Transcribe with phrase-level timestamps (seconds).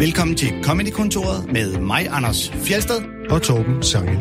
[0.00, 3.28] Velkommen til Comedy-kontoret med mig, Anders Fjelsted.
[3.30, 4.16] og Torben Sangel.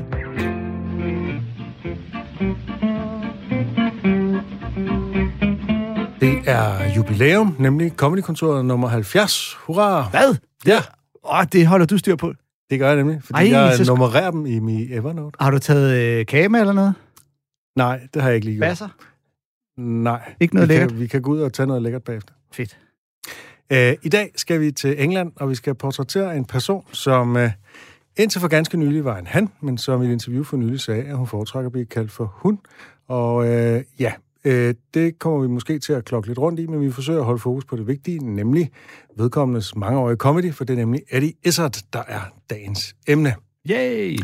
[6.20, 9.54] Det er jubilæum, nemlig Comedy-kontoret nummer 70.
[9.54, 10.10] Hurra!
[10.10, 10.36] Hvad?
[10.66, 10.80] Ja,
[11.24, 12.34] Åh, det holder du styr på.
[12.70, 15.38] det gør jeg nemlig, fordi Ej, jeg så nummererer dem i min Evernote.
[15.42, 16.94] Har du taget øh, kage med eller noget?
[17.76, 18.68] Nej, det har jeg ikke lige gjort.
[18.68, 18.88] Hvad så?
[19.78, 20.34] Nej.
[20.40, 20.90] Ikke noget vi lækkert?
[20.90, 22.34] Kan, vi kan gå ud og tage noget lækkert bagefter.
[22.54, 22.78] Fedt.
[23.74, 27.50] Uh, I dag skal vi til England, og vi skal portrættere en person, som uh,
[28.18, 31.04] indtil for ganske nylig var en han, men som i et interview for nylig sagde,
[31.04, 32.60] at hun foretrækker at blive kaldt for hun.
[33.08, 34.14] Og øh, ja,
[34.44, 37.26] øh, det kommer vi måske til at klokke lidt rundt i, men vi forsøger at
[37.26, 38.72] holde fokus på det vigtige, nemlig
[39.18, 43.36] vedkommendes mangeårige comedy, for det er nemlig Eddie Izzard, der er dagens emne.
[43.70, 44.20] Yay!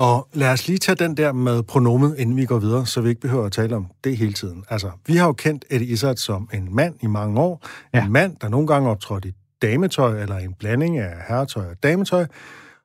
[0.00, 3.08] Og lad os lige tage den der med pronomet, inden vi går videre, så vi
[3.08, 4.64] ikke behøver at tale om det hele tiden.
[4.70, 7.66] Altså, vi har jo kendt Eddie Izzard som en mand i mange år.
[7.94, 8.04] Ja.
[8.04, 9.32] En mand, der nogle gange optrådte i
[9.62, 12.26] dametøj, eller en blanding af herretøj og dametøj,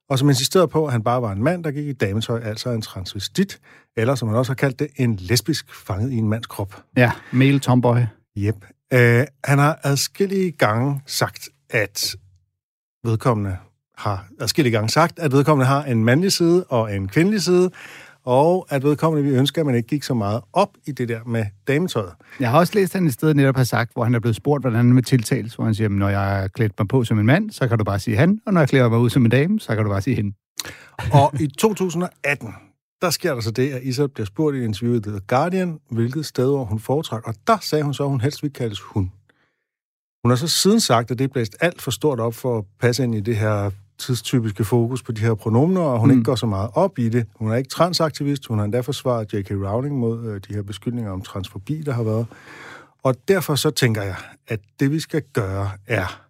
[0.10, 2.70] og som insisterede på, at han bare var en mand, der gik i dametøj, altså
[2.70, 3.60] en transvestit,
[3.98, 6.84] eller som man også har kaldt det, en lesbisk fanget i en mands krop.
[6.98, 7.98] Ja, male tomboy.
[8.38, 8.56] Yep.
[8.94, 9.00] Uh,
[9.44, 12.16] han har adskillige gange sagt, at
[13.04, 13.58] vedkommende
[13.98, 17.72] har adskillige gange sagt, at vedkommende har en mandlig side og en kvindelig side,
[18.26, 21.20] og at vedkommende vi ønsker, at man ikke gik så meget op i det der
[21.26, 22.12] med dametøjet.
[22.40, 24.36] Jeg har også læst, at han et sted netop har sagt, hvor han er blevet
[24.36, 27.20] spurgt, hvordan han med tiltales, hvor han siger, "Men når jeg klædt mig på som
[27.20, 29.26] en mand, så kan du bare sige han, og når jeg klæder mig ud som
[29.26, 30.34] en dame, så kan du bare sige hende.
[31.14, 32.54] Og i 2018,
[33.02, 35.80] der sker der så det, at Isa bliver spurgt i et interview i The Guardian,
[35.92, 38.80] hvilket sted hvor hun foretrækker, og der sagde hun så, at hun helst vil kaldes
[38.80, 39.12] hun.
[40.24, 42.64] Hun har så siden sagt, at det er blæst alt for stort op for at
[42.80, 46.14] passe ind i det her tidstypiske fokus på de her pronomener, og hun mm.
[46.14, 47.26] ikke går så meget op i det.
[47.36, 49.52] Hun er ikke transaktivist, hun har endda forsvaret J.K.
[49.52, 52.26] Rowling mod øh, de her beskyldninger om transfobi, der har været.
[53.04, 54.16] Og derfor så tænker jeg,
[54.48, 56.22] at det vi skal gøre er,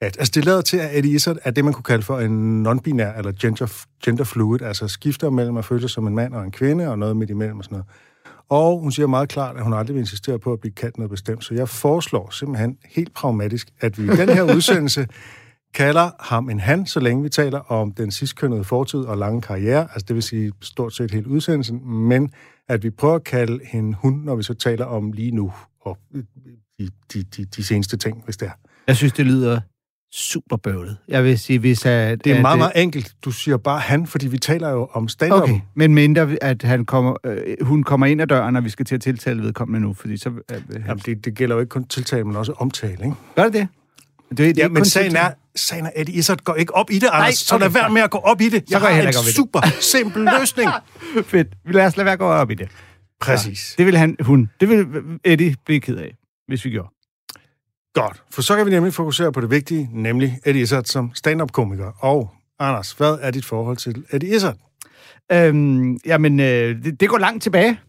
[0.00, 2.66] at altså det lader til, at Eddie Izzard er det, man kunne kalde for en
[2.66, 6.50] non-binær eller gender, genderfluid, altså skifter mellem at føle sig som en mand og en
[6.50, 7.86] kvinde, og noget midt imellem og sådan noget.
[8.48, 11.10] Og hun siger meget klart, at hun aldrig vil insistere på at blive kaldt noget
[11.10, 11.44] bestemt.
[11.44, 15.06] Så jeg foreslår simpelthen helt pragmatisk, at vi i den her udsendelse
[15.74, 19.80] kalder ham en han, så længe vi taler om den sidstkønnede fortid og lange karriere,
[19.80, 22.30] altså det vil sige stort set hele udsendelsen, men
[22.68, 25.98] at vi prøver at kalde hende hun, når vi så taler om lige nu og
[26.78, 28.52] de, de, de, de seneste ting, hvis det er.
[28.86, 29.60] Jeg synes, det lyder
[30.14, 30.96] super bøvlet.
[31.08, 32.24] Jeg vil sige, hvis at...
[32.24, 33.14] Det er at, meget, øh, meget enkelt.
[33.24, 36.84] Du siger bare han, fordi vi taler jo om stand Okay, men mindre, at han
[36.84, 39.94] kommer, øh, hun kommer ind ad døren, og vi skal til at tiltale vedkommende nu,
[39.94, 40.28] fordi så...
[40.28, 43.14] Øh, Jamen, det, det gælder jo ikke kun tiltale, men også omtale, ikke?
[43.36, 43.68] gør det det?
[44.36, 47.08] Det, det Ja, men sagen er, sagen er, at Izzard går ikke op i det,
[47.12, 47.34] Anders.
[47.34, 48.70] så okay, lad være med at gå op i det.
[48.70, 50.70] Jeg går jeg har en super simpel løsning.
[51.26, 51.48] Fedt.
[51.64, 52.68] Lad os lade være at gå op i det.
[53.20, 53.74] Præcis.
[53.78, 54.86] Det vil han, hun, det vil
[55.24, 56.14] Eddie blive ked af,
[56.48, 56.88] hvis vi gjorde.
[57.94, 61.92] Godt, for så kan vi nemlig fokusere på det vigtige, nemlig Eddie Izzard som stand-up-komiker.
[61.98, 64.56] Og Anders, hvad er dit forhold til Eddie Izzard?
[65.32, 67.80] Øhm, jamen, øh, det, det går langt tilbage.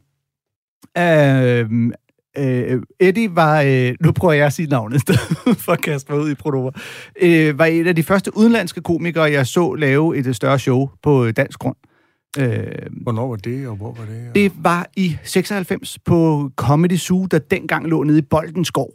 [0.97, 1.91] Øhm,
[2.37, 5.01] øh, Eddie var, øh, nu prøver jeg at sige navnet
[5.65, 6.71] for at kaste mig ud i pronomer,
[7.21, 11.31] øh, var en af de første udenlandske komikere, jeg så lave et større show på
[11.31, 11.75] dansk grund.
[12.39, 12.67] Øh,
[13.01, 14.29] Hvornår var det, og hvor var det?
[14.29, 14.35] Og...
[14.35, 18.89] det var i 96 på Comedy Zoo, der dengang lå nede i Boldenskov.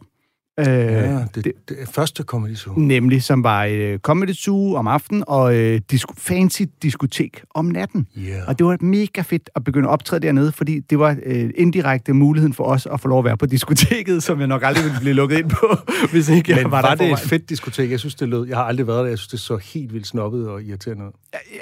[0.59, 2.73] Øh, Ja, det, det, det første comedy show.
[2.77, 8.07] Nemlig, som var øh, comedy zoo om aftenen og øh, disco, fancy diskotek om natten.
[8.17, 8.47] Yeah.
[8.47, 12.13] Og det var mega fedt at begynde at optræde dernede, fordi det var øh, indirekte
[12.13, 14.99] muligheden for os at få lov at være på diskoteket, som jeg nok aldrig ville
[14.99, 15.77] blive lukket ind på,
[16.11, 17.91] hvis ikke jeg Men var, var, der det et fedt diskotek?
[17.91, 18.47] Jeg synes, det lød...
[18.47, 19.09] Jeg har aldrig været der.
[19.09, 21.11] Jeg synes, det så helt vildt snobbet og irriterende ud.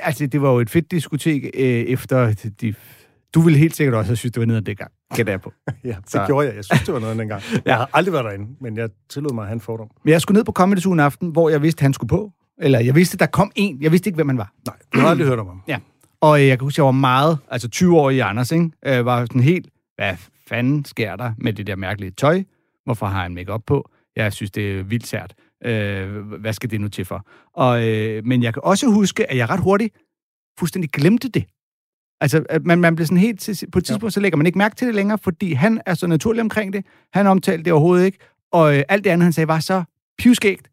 [0.02, 2.74] Altså, det var jo et fedt diskotek øh, efter de...
[3.36, 5.54] Du ville helt sikkert også have synes, det var nede dengang, gætter jeg på.
[5.84, 6.56] Ja, det Så- gjorde jeg.
[6.56, 7.42] Jeg synes, det var noget dengang.
[7.66, 9.90] Jeg har aldrig været derinde, men jeg tillod mig at have en fordom.
[10.04, 12.32] Men jeg skulle ned på Comedy Zoo en aften, hvor jeg vidste, han skulle på.
[12.62, 13.82] Eller jeg vidste, der kom en.
[13.82, 14.54] Jeg vidste ikke, hvem han var.
[14.68, 15.62] Nej, du har aldrig hørt om ham.
[15.68, 15.78] Ja.
[16.22, 18.70] Og øh, jeg kan huske, jeg var meget, altså 20 år i Anders, ikke?
[18.86, 20.16] Øh, var sådan helt, hvad
[20.48, 22.44] fanden sker der med det der mærkelige tøj?
[22.86, 23.90] Hvorfor har han make op på?
[24.16, 25.34] Jeg synes, det er vildt sært.
[25.66, 27.28] Øh, hvad skal det nu til for?
[27.54, 29.96] Og, øh, men jeg kan også huske, at jeg ret hurtigt
[30.60, 31.46] fuldstændig glemte det.
[32.22, 33.40] Altså, at man, man bliver sådan helt...
[33.40, 35.94] Til, på et tidspunkt, så lægger man ikke mærke til det længere, fordi han er
[35.94, 36.86] så naturlig omkring det.
[37.14, 38.18] Han omtalte det overhovedet ikke.
[38.52, 39.84] Og øh, alt det andet, han sagde, var så
[40.18, 40.68] pivskægt,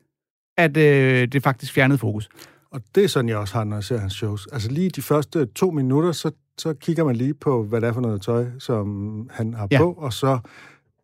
[0.56, 2.28] at øh, det faktisk fjernede fokus.
[2.70, 4.48] Og det er sådan, jeg også har, når jeg ser hans shows.
[4.52, 7.92] Altså lige de første to minutter, så, så kigger man lige på, hvad det er
[7.92, 9.78] for noget tøj, som han har Ja.
[9.78, 10.38] på, og så,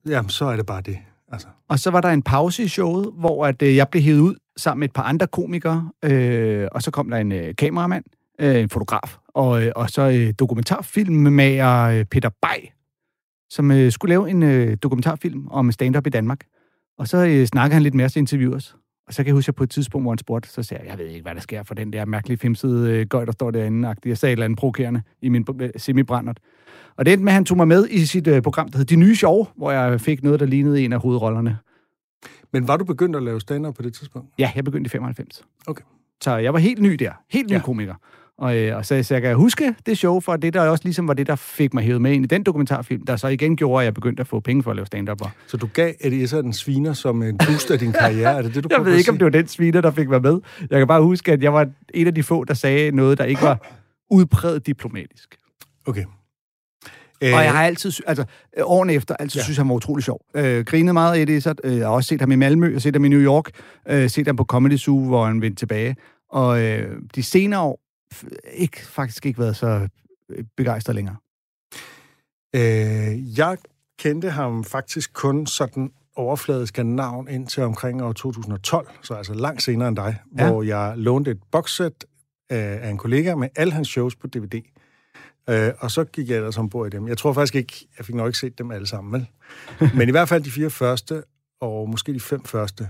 [0.09, 0.99] jamen, så er det bare det.
[1.33, 4.21] Altså, Og så var der en pause i showet, hvor at, øh, jeg blev hævet
[4.21, 8.05] ud sammen med et par andre komikere, øh, og så kom der en øh, kameramand,
[8.41, 12.69] øh, en fotograf, og, øh, og så øh, dokumentarfilmmager øh, Peter Bay,
[13.51, 16.41] som øh, skulle lave en øh, dokumentarfilm om stand-up i Danmark.
[16.99, 18.77] Og så øh, snakkede han lidt og interviewede os.
[19.07, 20.91] Og så kan jeg huske, at på et tidspunkt, hvor han spurgte, så sagde jeg,
[20.91, 23.51] jeg ved ikke, hvad der sker for den der mærkelige femside øh, gøj, der står
[23.51, 23.95] derinde.
[24.05, 26.41] Jeg sagde et eller andet provokerende i min øh, semibrændert.
[26.97, 28.85] Og det endte med, at han tog mig med i sit øh, program, der hed
[28.85, 31.59] De Nye Sjove, hvor jeg fik noget, der lignede en af hovedrollerne.
[32.53, 34.29] Men var du begyndt at lave stand på det tidspunkt?
[34.39, 35.45] Ja, jeg begyndte i 95.
[35.67, 35.85] Okay.
[36.21, 37.13] Så jeg var helt ny der.
[37.31, 37.61] Helt ny ja.
[37.61, 37.95] komiker.
[38.41, 41.09] Og, øh, og så, så jeg kan huske det show, for det der også ligesom
[41.09, 43.83] var det, der fik mig hævet med ind i den dokumentarfilm, der så igen gjorde,
[43.83, 45.21] at jeg begyndte at få penge for at lave stand-up.
[45.47, 48.39] Så du gav Eddie Izzard en sviner som en boost af din karriere?
[48.39, 49.19] Er det det, du Jeg ved ikke, om sige?
[49.19, 50.41] det var den sviner, der fik mig med.
[50.71, 53.25] Jeg kan bare huske, at jeg var en af de få, der sagde noget, der
[53.25, 53.67] ikke var
[54.11, 55.37] udpræget diplomatisk.
[55.87, 56.05] Okay.
[57.23, 58.25] Og jeg har altid, altså
[58.59, 59.45] øh, årene efter, altid Ja.
[59.45, 60.21] synes han var utrolig sjov.
[60.37, 62.75] Øh, grinet meget af det, så øh, jeg har også set ham i Malmø, jeg
[62.75, 63.51] har set ham i New York,
[63.89, 65.97] øh, set ham på Comedy Zoo, hvor han vendte tilbage.
[66.31, 67.81] Og øh, de senere år,
[68.53, 69.89] ikke, faktisk ikke været så
[70.29, 71.17] øh, begejstret længere.
[72.57, 73.59] Øh, jeg
[73.99, 79.62] kendte ham faktisk kun sådan overfladisk af navn indtil omkring år 2012, så altså langt
[79.62, 80.51] senere end dig, ja.
[80.51, 82.05] Hvor jeg lånte et boxset
[82.51, 84.61] af, af en kollega med alle hans shows på DVD.
[85.51, 87.09] Øh, og så gik jeg ellers ombord i dem.
[87.09, 89.27] Jeg tror faktisk ikke, jeg fik nok ikke set dem alle sammen, vel?
[89.99, 91.23] Men i hvert fald de fire første,
[91.61, 92.89] og måske de fem første.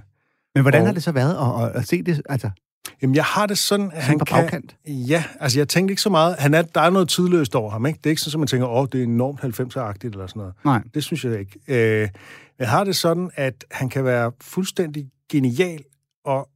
[0.54, 2.22] Men hvordan Og- har det så været at, at, at se det?
[2.28, 2.50] Altså,
[3.02, 4.36] Jamen, jeg har det sådan, at han han på kan...
[4.42, 4.76] bagkant?
[4.86, 6.36] Ja, altså jeg tænkte ikke så meget.
[6.38, 7.96] Han er, der er noget tidløst over ham, ikke?
[7.96, 10.54] Det er ikke sådan, at man tænker, åh, det er enormt 90'er-agtigt eller sådan noget.
[10.64, 10.82] Nej.
[10.94, 11.58] Det synes jeg ikke.
[11.68, 12.08] Øh,
[12.58, 15.84] jeg har det sådan, at han kan være fuldstændig genial
[16.24, 16.48] og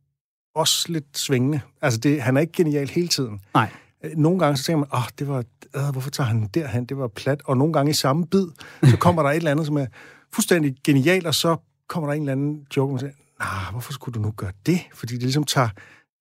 [0.54, 1.60] også lidt svingende.
[1.82, 3.40] Altså, det, han er ikke genial hele tiden.
[3.54, 3.68] Nej.
[4.04, 5.44] Øh, Nogle gange så tænker man, åh, det var,
[5.76, 6.84] øh, hvorfor tager han derhen?
[6.84, 7.42] Det var plat.
[7.44, 8.46] Og nogle gange i samme bid,
[8.90, 9.86] så kommer der et eller andet, som er
[10.32, 11.56] fuldstændig genialt, og så
[11.88, 14.52] kommer der en eller anden joke, og man siger, nah, hvorfor skulle du nu gøre
[14.66, 14.80] det?
[14.94, 15.68] Fordi det ligesom tager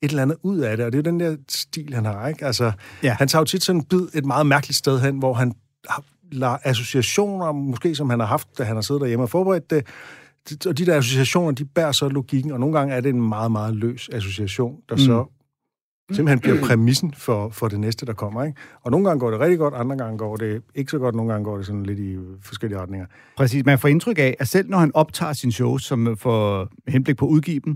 [0.04, 2.28] et eller andet ud af det, og det er jo den der stil, han har,
[2.28, 2.46] ikke?
[2.46, 2.72] Altså,
[3.04, 3.16] Ja.
[3.20, 5.54] han tager jo tit sådan en bid et meget mærkeligt sted hen, hvor han
[6.32, 9.88] lader associationer, måske som han har haft, da han har siddet derhjemme og forberedt det,
[10.68, 13.52] og de der associationer, de bærer så logikken, og nogle gange er det en meget,
[13.52, 15.00] meget løs association, der mm.
[15.00, 15.26] så
[16.12, 18.44] simpelthen bliver præmissen for, for det næste, der kommer.
[18.44, 18.58] Ikke?
[18.82, 21.32] Og nogle gange går det rigtig godt, andre gange går det ikke så godt, nogle
[21.32, 23.06] gange går det sådan lidt i forskellige retninger.
[23.38, 23.66] Præcis.
[23.66, 27.26] Man får indtryk af, at selv når han optager sin show, som for henblik på
[27.26, 27.76] at udgive dem,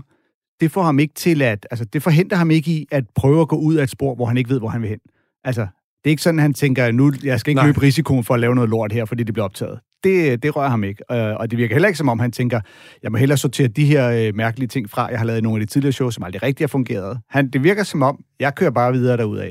[0.60, 3.48] det får ham ikke til at, altså det forhindrer ham ikke i at prøve at
[3.48, 4.98] gå ud af et spor, hvor han ikke ved, hvor han vil hen.
[5.44, 7.66] Altså, det er ikke sådan, han tænker, nu jeg skal ikke Nej.
[7.66, 9.78] løbe risikoen for at lave noget lort her, fordi det bliver optaget.
[10.04, 11.02] Det, det rører ham ikke.
[11.12, 12.60] Øh, Og det virker heller ikke som om, han tænker,
[13.02, 15.66] jeg må hellere sortere de her øh, mærkelige ting fra, jeg har lavet nogle af
[15.66, 17.18] de tidligere shows, som aldrig rigtig har fungeret.
[17.28, 19.50] Han, det virker som om, jeg kører bare videre derudad.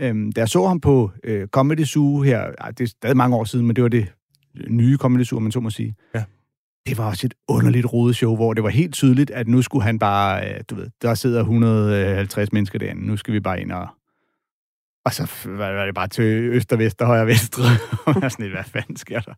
[0.00, 3.36] Øhm, da jeg så ham på øh, Comedy Zoo her, ej, det er stadig mange
[3.36, 4.06] år siden, men det var det
[4.68, 5.94] nye Comedy Zoo, man så må sige.
[6.14, 6.22] Ja.
[6.86, 9.84] Det var også et underligt rodet show, hvor det var helt tydeligt, at nu skulle
[9.84, 13.72] han bare, øh, du ved, der sidder 150 mennesker derinde, nu skal vi bare ind
[13.72, 13.88] og...
[15.04, 17.62] Og så var det bare til øst og vest og højre og venstre.
[18.06, 19.32] Og sådan lidt, hvad fanden sker der?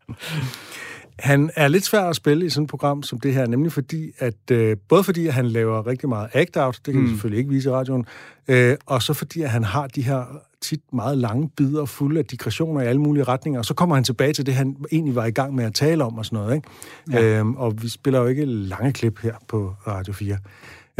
[1.18, 4.10] Han er lidt svær at spille i sådan et program som det her, nemlig fordi,
[4.18, 7.06] at øh, både fordi, at han laver rigtig meget act-out, det kan mm.
[7.06, 8.06] vi selvfølgelig ikke vise i radioen,
[8.48, 12.24] øh, og så fordi, at han har de her tit meget lange bidder fulde af
[12.24, 15.24] digressioner i alle mulige retninger, og så kommer han tilbage til det, han egentlig var
[15.24, 16.54] i gang med at tale om og sådan noget.
[16.54, 16.68] Ikke?
[17.12, 17.38] Ja.
[17.38, 20.38] Øhm, og vi spiller jo ikke lange klip her på Radio 4.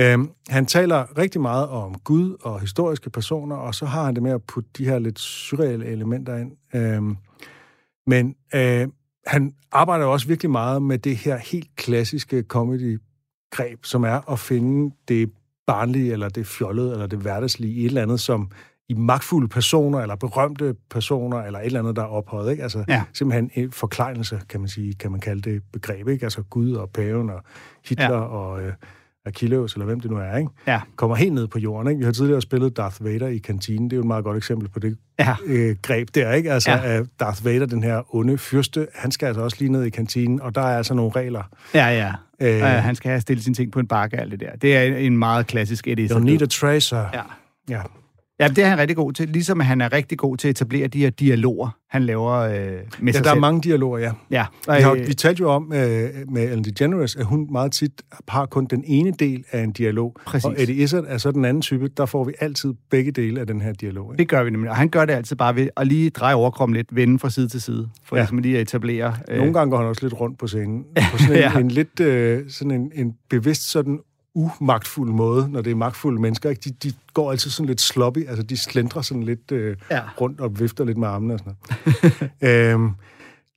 [0.00, 4.22] Øhm, han taler rigtig meget om Gud og historiske personer, og så har han det
[4.22, 6.52] med at putte de her lidt surreale elementer ind.
[6.74, 7.16] Øhm,
[8.06, 8.88] men øh,
[9.26, 14.94] han arbejder også virkelig meget med det her helt klassiske comedy-greb, som er at finde
[15.08, 15.30] det
[15.66, 18.50] barnlige, eller det fjollede, eller det hverdagslige i et eller andet, som
[18.88, 22.50] i magtfulde personer, eller berømte personer, eller et eller andet, der er ophøjet.
[22.50, 22.62] Ikke?
[22.62, 23.02] Altså Ja.
[23.12, 26.08] simpelthen en forklejnelse, kan man sige, kan man kalde det begreb.
[26.08, 26.24] Ikke?
[26.26, 27.40] Altså Gud og paven og
[27.88, 28.18] Hitler ja.
[28.20, 28.72] Og øh,
[29.26, 30.36] Achilles, eller hvem det nu er.
[30.36, 30.50] Ikke?
[30.66, 30.80] Ja.
[30.96, 31.88] Kommer helt ned på jorden.
[31.90, 31.98] Ikke?
[31.98, 33.84] Vi har tidligere spillet Darth Vader i kantinen.
[33.84, 35.36] Det er jo et meget godt eksempel på det Ja.
[35.46, 36.52] øh, greb der, ikke?
[36.52, 37.02] Altså, ja.
[37.20, 40.54] Darth Vader, den her onde fyrste, han skal altså også lige ned i kantinen, og
[40.54, 41.42] der er altså nogle regler.
[41.74, 42.12] Ja, ja.
[42.40, 44.56] Øh, Øh, han skal have stillet sine ting på en bakke alt det der.
[44.56, 47.04] Det er en, en meget klassisk Eddie you need a tracer.
[47.14, 47.22] Ja.
[47.68, 47.80] ja.
[48.40, 49.28] Ja, det er han rigtig god til.
[49.28, 52.72] Ligesom han er rigtig god til at etablere de her dialoger, han laver øh, med
[53.06, 53.40] Ja, sig der er selv.
[53.40, 54.12] mange dialoger, ja.
[54.30, 58.02] Ja, Vi, har, vi talte jo om øh, med Ellen DeGeneres, at hun meget tit
[58.28, 60.16] har kun den ene del af en dialog.
[60.26, 60.44] Præcis.
[60.44, 63.46] Og Eddie Izzard er så den anden type, der får vi altid begge dele af
[63.46, 64.12] den her dialog.
[64.12, 64.18] Ikke?
[64.18, 64.70] det gør vi nemlig.
[64.70, 67.48] Og han gør det altid bare ved at lige dreje overkroppen lidt, vende fra side
[67.48, 68.22] til side, for Ja.
[68.22, 69.16] ligesom lige at etablere...
[69.28, 70.84] Øh, Nogle gange går han også lidt rundt på scenen.
[71.12, 71.38] På sådan en.
[71.38, 71.58] Ja.
[71.58, 73.98] en lidt øh, sådan en, en bevidst sådan
[74.38, 76.50] umagtfuld måde, når det er magtfulde mennesker.
[76.50, 76.60] Ikke?
[76.64, 80.02] De, de går altid sådan lidt sloppy, altså de slendrer sådan lidt øh, ja.
[80.20, 81.54] Rundt og vifter lidt med armene og sådan
[82.40, 82.72] noget.
[82.74, 82.90] øhm,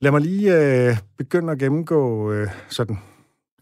[0.00, 0.56] lad mig lige
[0.88, 2.98] øh, begynde at gennemgå øh, sådan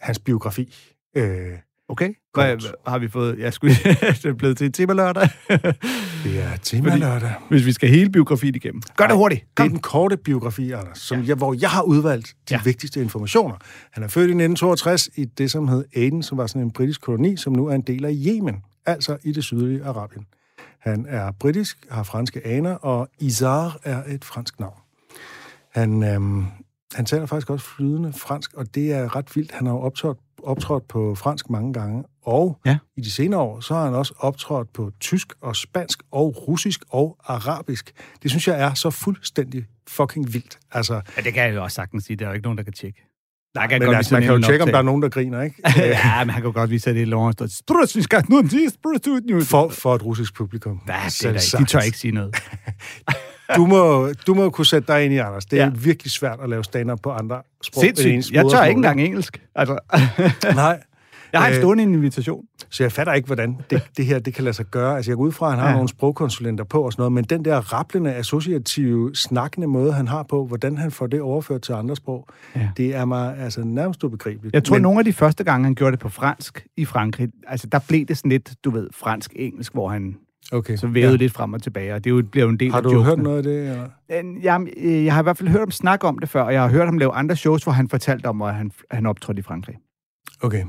[0.00, 0.74] hans biografi.
[1.16, 1.58] Øh,
[1.90, 2.14] Okay.
[2.34, 2.56] Hvad,
[2.87, 3.38] har vi fået...
[3.38, 3.75] Jeg skulle,
[4.22, 5.28] det er blevet til tema lørdag.
[6.25, 7.34] Det er tema lørdag.
[7.49, 8.82] Hvis vi skal hele biografien igennem.
[8.96, 9.40] Gør det hurtigt.
[9.40, 9.68] Det er Kom.
[9.68, 12.56] den korte biografi, Anders, som jeg, hvor jeg har udvalgt de Ja.
[12.56, 12.62] ja.
[12.64, 13.54] vigtigste informationer.
[13.92, 17.00] Han er født i 1962 i det, som hed Aden, som var sådan en britisk
[17.00, 18.56] koloni, som nu er en del af Yemen,
[18.87, 20.26] altså i det sydlige Arabien.
[20.80, 24.76] Han er britisk, har franske aner, og Izar er et fransk navn.
[25.75, 26.44] Han, øhm,
[26.94, 29.52] han taler faktisk også flydende fransk, og det er ret vildt.
[29.52, 32.78] Han har jo optrådt, optrådt på fransk mange gange, og Ja.
[32.97, 36.80] i de senere år, så har han også optrådt på tysk og spansk og russisk
[36.90, 37.92] og arabisk.
[38.23, 40.59] Det synes jeg er så fuldstændig fucking vildt.
[40.73, 42.16] Altså, Ja, det kan jeg jo også sagtens sige.
[42.16, 43.06] Der er jo ikke nogen, der kan tjekke.
[43.54, 45.42] Der kan men godt altså, man kan jo tjekke, om der er nogen, der griner,
[45.42, 45.56] ikke?
[45.76, 47.75] ja, men han kan jo godt vise, at det er lov, der står...
[49.44, 50.76] For, for et russisk publikum.
[50.85, 51.38] Hvad er det Selv der?
[51.38, 51.68] De sagt.
[51.68, 52.37] tør ikke sige noget.
[53.57, 55.47] Du må, du må kunne sætte dig ind i, Anders.
[55.47, 55.71] Det er Ja.
[55.75, 57.85] virkelig svært at lave stand-up på andre sprog.
[57.85, 58.30] Sindssygt.
[58.35, 59.40] Jeg tør ikke engang engelsk.
[59.54, 59.78] Altså,
[60.54, 60.83] Nej.
[61.33, 62.45] jeg har en Øh, stående invitation.
[62.71, 64.97] Så jeg fatter ikke, hvordan det, det her det kan lade sig gøre.
[64.97, 65.75] Altså, jeg går ud fra, at han har Ja.
[65.75, 70.23] nogle sprogkonsulenter på og sådan noget, men den der rapplende, associative, snakkende måde, han har
[70.23, 72.26] på, hvordan han får det overført til andre sprog,
[72.57, 72.69] ja.
[72.76, 74.54] det er mig altså nærmest ubegribeligt.
[74.54, 77.28] Jeg tror, men, nogle af de første gange, han gjorde det på fransk i Frankrig,
[77.49, 80.16] altså der blev det sådan lidt, du ved, fransk-engelsk, hvor han
[80.52, 80.76] okay.
[80.76, 81.16] så vævede ja.
[81.16, 82.88] lidt frem og tilbage, og det er jo- bliver jo en del Har af du
[82.92, 83.04] jokene.
[83.11, 83.61] hørt noget af det?
[83.70, 83.88] Eller?
[84.11, 86.52] Øh, Jeg, øh, jeg har i hvert fald hørt ham snakke om det før, og
[86.52, 89.38] jeg har hørt ham lave andre shows, hvor han fortalte om, at han, han optrådte
[89.38, 89.76] i Frankrig.
[90.42, 90.64] Okay.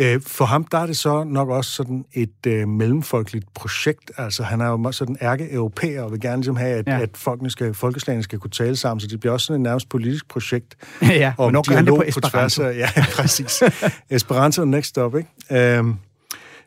[0.00, 4.10] Øh, For ham, der er det så nok også sådan et øh, mellemfolkeligt projekt.
[4.16, 7.00] Altså, han er jo sådan ærke-europæer og vil gerne ligesom have, at, Ja.
[7.00, 9.88] at folkene skal, folkeslagene skal kunne tale sammen, så det bliver også sådan et nærmest
[9.88, 10.76] politisk projekt.
[11.02, 12.62] ja, om han det dialog på på tværs Esperanto?
[12.62, 12.78] af...
[12.96, 13.62] Ja, præcis.
[14.10, 15.76] Esperanto next stop, ikke?
[15.78, 15.94] Øhm,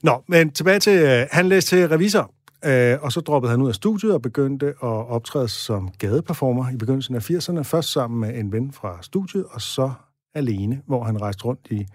[0.04, 0.98] nå, men tilbage til...
[1.00, 2.32] Øh, han læste til revisor,
[2.66, 6.78] øh, og så droppede han ud af studiet og begyndte at optræde som gadeperformer i
[6.78, 7.62] begyndelsen af 80'erne.
[7.62, 9.92] Først sammen med en ven fra studiet, og så
[10.36, 11.86] alene, hvor han rejste rundt i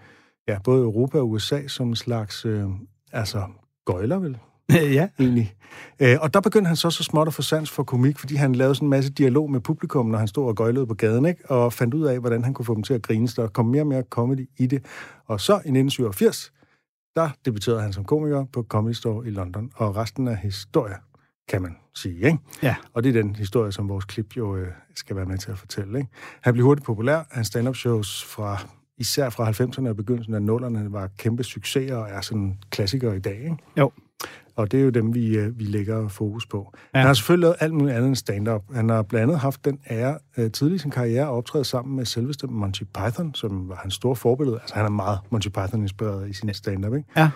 [0.48, 2.44] ja, både Europa og USA som en slags...
[2.44, 2.64] Øh,
[3.12, 3.42] altså,
[3.86, 4.38] gøjler vel?
[4.98, 5.08] ja.
[5.18, 5.54] egentlig.
[6.00, 8.54] Øh, og der begyndte han så så småt at få sans for komik, fordi han
[8.54, 11.50] lavede sådan en masse dialog med publikum, når han stod og gøjlede på gaden, ikke?
[11.50, 13.66] og fandt ud af, hvordan han kunne få dem til at grine, så der kom
[13.66, 14.84] mere og mere comedy i det.
[15.26, 16.52] Og så i 1987,
[17.16, 20.96] der debuterede han som komiker på Comedy Store i London, og resten er historie,
[21.48, 22.16] kan man sige.
[22.16, 22.38] Ikke?
[22.62, 22.76] Ja.
[22.92, 25.58] Og det er den historie, som vores klip jo øh, skal være med til at
[25.58, 25.98] fortælle.
[25.98, 26.10] Ikke?
[26.40, 27.22] Han blev hurtigt populær.
[27.30, 28.58] Hans stand-up shows fra
[28.98, 33.20] især fra 90'erne og begyndelsen af 0'erne var kæmpe succeser og er sådan klassikere i
[33.20, 33.38] dag.
[33.38, 33.56] Ikke?
[33.76, 33.92] Jo.
[34.58, 36.72] Og det er jo dem, vi, øh, vi lægger fokus på.
[36.94, 36.98] Ja.
[36.98, 38.62] Han har selvfølgelig lavet alt muligt andet end stand-up.
[38.74, 41.96] Han har blandt andet haft den ære øh, tidlig i sin karriere at optræde sammen
[41.96, 44.58] med selveste Monty Python, som var hans store forbillede.
[44.60, 46.94] Altså han er meget Monty Python-inspireret i sin stand-up.
[46.94, 47.08] Ikke?
[47.16, 47.30] Ja.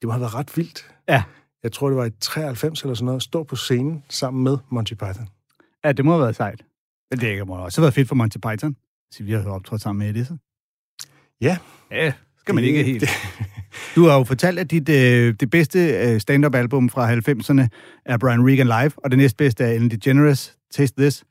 [0.00, 0.94] Det må have været ret vildt.
[1.08, 1.22] Ja.
[1.62, 4.58] Jeg tror, det var i 93 eller sådan noget, at stå på scenen sammen med
[4.70, 5.28] Monty Python.
[5.84, 6.62] Ja, det må have været sejt.
[7.10, 8.76] Men det må også have været fedt for Monty Python.
[9.10, 10.36] Så vi har optrådt sammen med så.
[11.40, 11.58] Ja.
[11.90, 12.12] Ja,
[12.44, 13.04] skal man ikke helt.
[13.96, 17.66] Du har jo fortalt, at dit, øh, det bedste øh, stand-up-album fra 90'erne
[18.06, 21.24] er Brian Regan Live, og det næstbedste er Ellen DeGeneres, Taste This.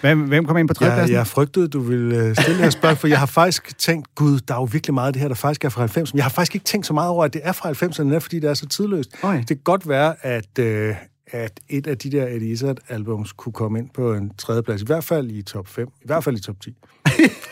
[0.00, 1.16] Hvem, hvem kom ind på Jeg, tredjepladsen?
[1.16, 4.40] jeg frygtede, du ville øh, stille det her spørgsmål, for jeg har faktisk tænkt, gud,
[4.48, 6.12] der er jo virkelig meget af det her, der faktisk er fra 90'erne.
[6.14, 8.38] Jeg har faktisk ikke tænkt så meget over, at det er fra 90'erne, netop fordi
[8.38, 9.10] det er så tidløst.
[9.22, 9.36] Oj.
[9.36, 10.94] Det kan godt være, at, øh,
[11.32, 15.04] at et af de der Eddie Izzard-albums kunne komme ind på en tredjeplads, i hvert
[15.04, 16.76] fald i top 5, i hvert fald i top 10.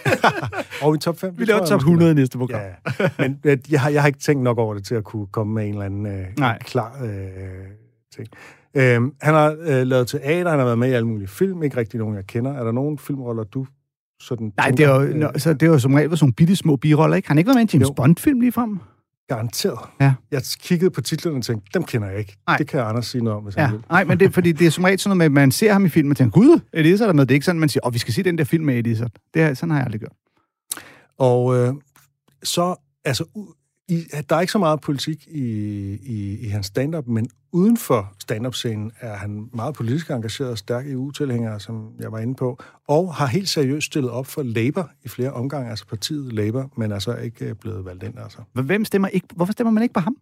[0.83, 1.35] og i top 5.
[1.39, 2.61] Vi laver top 100 i næste program.
[2.61, 5.55] Ja, men jeg har, jeg har ikke tænkt nok over det til at kunne komme
[5.55, 6.59] med en eller anden øh, Nej.
[6.59, 7.11] klar øh,
[8.17, 8.29] ting.
[8.75, 11.77] Øhm, han har øh, lavet teater, han har været med i alle mulige film, ikke
[11.77, 12.53] rigtig nogen, jeg kender.
[12.53, 13.67] Er der nogen filmroller, du
[14.21, 16.57] sådan Nej, det er, jo, øh, så det er jo som regel sådan nogle bitte
[16.57, 17.29] små biroller, ikke?
[17.29, 17.97] Har han ikke været med i en James.
[17.97, 18.79] Bond-film lige frem?
[19.29, 19.79] Garanteret?
[20.01, 20.15] Ja.
[20.31, 22.37] Jeg kiggede på titlerne og tænkte, dem kender jeg ikke.
[22.47, 22.57] Nej.
[22.57, 23.63] Det kan Anders sige noget om, hvis Ja.
[23.67, 23.85] han vil.
[23.91, 25.85] Nej, men det fordi det er som regel sådan noget med, at man ser ham
[25.85, 27.27] i filmen og tænker, gud, Eddie Izzard er med.
[27.27, 29.11] Det er ikke sådan, man siger, åh, vi skal se den der film med Izzard.
[29.35, 30.13] Det er, sådan har jeg aldrig gjort.
[31.19, 31.75] Og øh,
[32.43, 33.25] så, altså,
[33.89, 35.43] i, der er ikke så meget politik i,
[36.03, 40.87] i, i hans stand-up, men uden for stand-up-scenen er han meget politisk engageret og stærk
[40.87, 45.09] EU-tilhænger, som jeg var inde på, og har helt seriøst stillet op for Labour i
[45.09, 48.39] flere omgange, altså partiet Labour, men er så ikke øh, blevet valgt ind, altså.
[48.53, 50.17] Hvem stemmer ikke, hvorfor stemmer man ikke på ham?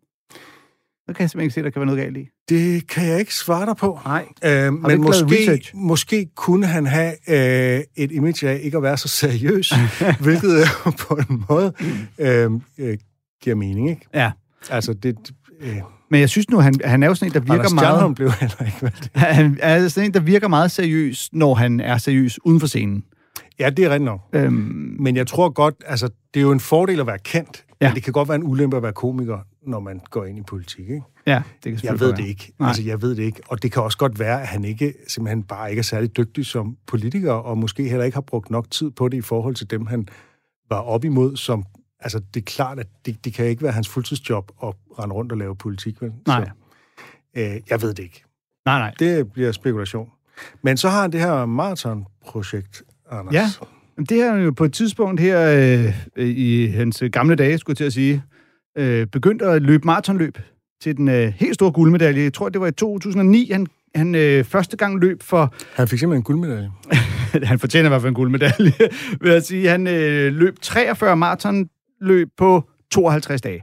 [1.08, 2.28] Det kan jeg simpelthen ikke se, der kan være noget galt i.
[2.49, 4.00] Det kan jeg ikke svare dig på.
[4.04, 4.26] Nej.
[4.44, 9.08] Øh, men måske, måske kunne han have øh, et image af ikke at være så
[9.08, 9.73] seriøs,
[10.25, 10.50] hvilket
[10.99, 11.73] på en måde
[12.18, 12.99] øh, øh,
[13.42, 14.06] giver mening, ikke?
[14.14, 14.32] Ja.
[14.70, 15.16] Altså, det...
[15.60, 15.76] Øh,
[16.10, 17.86] Men jeg synes nu, han, han er jo sådan en, der virker Anders meget...
[17.86, 19.10] Stjernholm blev heller ikke valgt.
[19.16, 23.04] Han er sådan en, der virker meget seriøs, når han er seriøs uden for scenen.
[23.58, 24.20] Ja, det er rigtigt nok.
[24.32, 27.88] Øhm, Men jeg tror godt, altså, det er jo en fordel at være kendt, Ja.
[27.88, 30.42] men det kan godt være en ulempe at være komiker, når man går ind i
[30.42, 31.02] politik, ikke?
[31.26, 32.28] ja, det kan Jeg ved det være.
[32.28, 32.52] ikke.
[32.58, 32.68] Nej.
[32.68, 33.40] Altså, jeg ved det ikke.
[33.48, 36.46] Og det kan også godt være, at han ikke simpelthen bare ikke er særlig dygtig
[36.46, 39.70] som politiker, og måske heller ikke har brugt nok tid på det i forhold til
[39.70, 40.08] dem, han
[40.70, 41.64] var op imod som
[42.00, 45.32] altså, det er klart, at det, det kan ikke være hans fuldtidsjob at rende rundt
[45.32, 46.02] og lave politik.
[46.02, 46.12] Vel?
[46.26, 46.44] Nej.
[46.44, 46.50] Så,
[47.40, 48.24] øh, jeg ved det ikke.
[48.66, 48.94] Nej, nej.
[48.98, 50.10] Det bliver spekulation.
[50.62, 53.34] Men så har han det her maratonprojekt, Anders.
[53.34, 53.46] Ja.
[53.98, 55.40] Det her er jo på et tidspunkt her
[56.16, 58.22] øh, i hans gamle dage, skulle jeg til at sige,
[58.78, 60.38] øh, begyndt at løbe maratonløb
[60.82, 62.22] til den øh, helt store guldmedalje.
[62.22, 65.54] Jeg tror, det var i 2009, han, han øh, første gang løb for...
[65.74, 66.70] Han fik simpelthen en guldmedalje.
[67.50, 68.72] han fortjener i hvert fald en guldmedalje,
[69.20, 69.68] vil jeg sige.
[69.68, 71.16] Han øh, løb 43
[72.00, 73.62] maratonløb på 52 dage.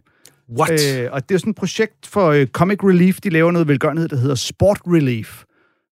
[0.57, 0.99] What?
[0.99, 3.19] Øh, og det er sådan et projekt for øh, Comic Relief.
[3.21, 5.43] De laver noget velgørenhed, der hedder Sport Relief.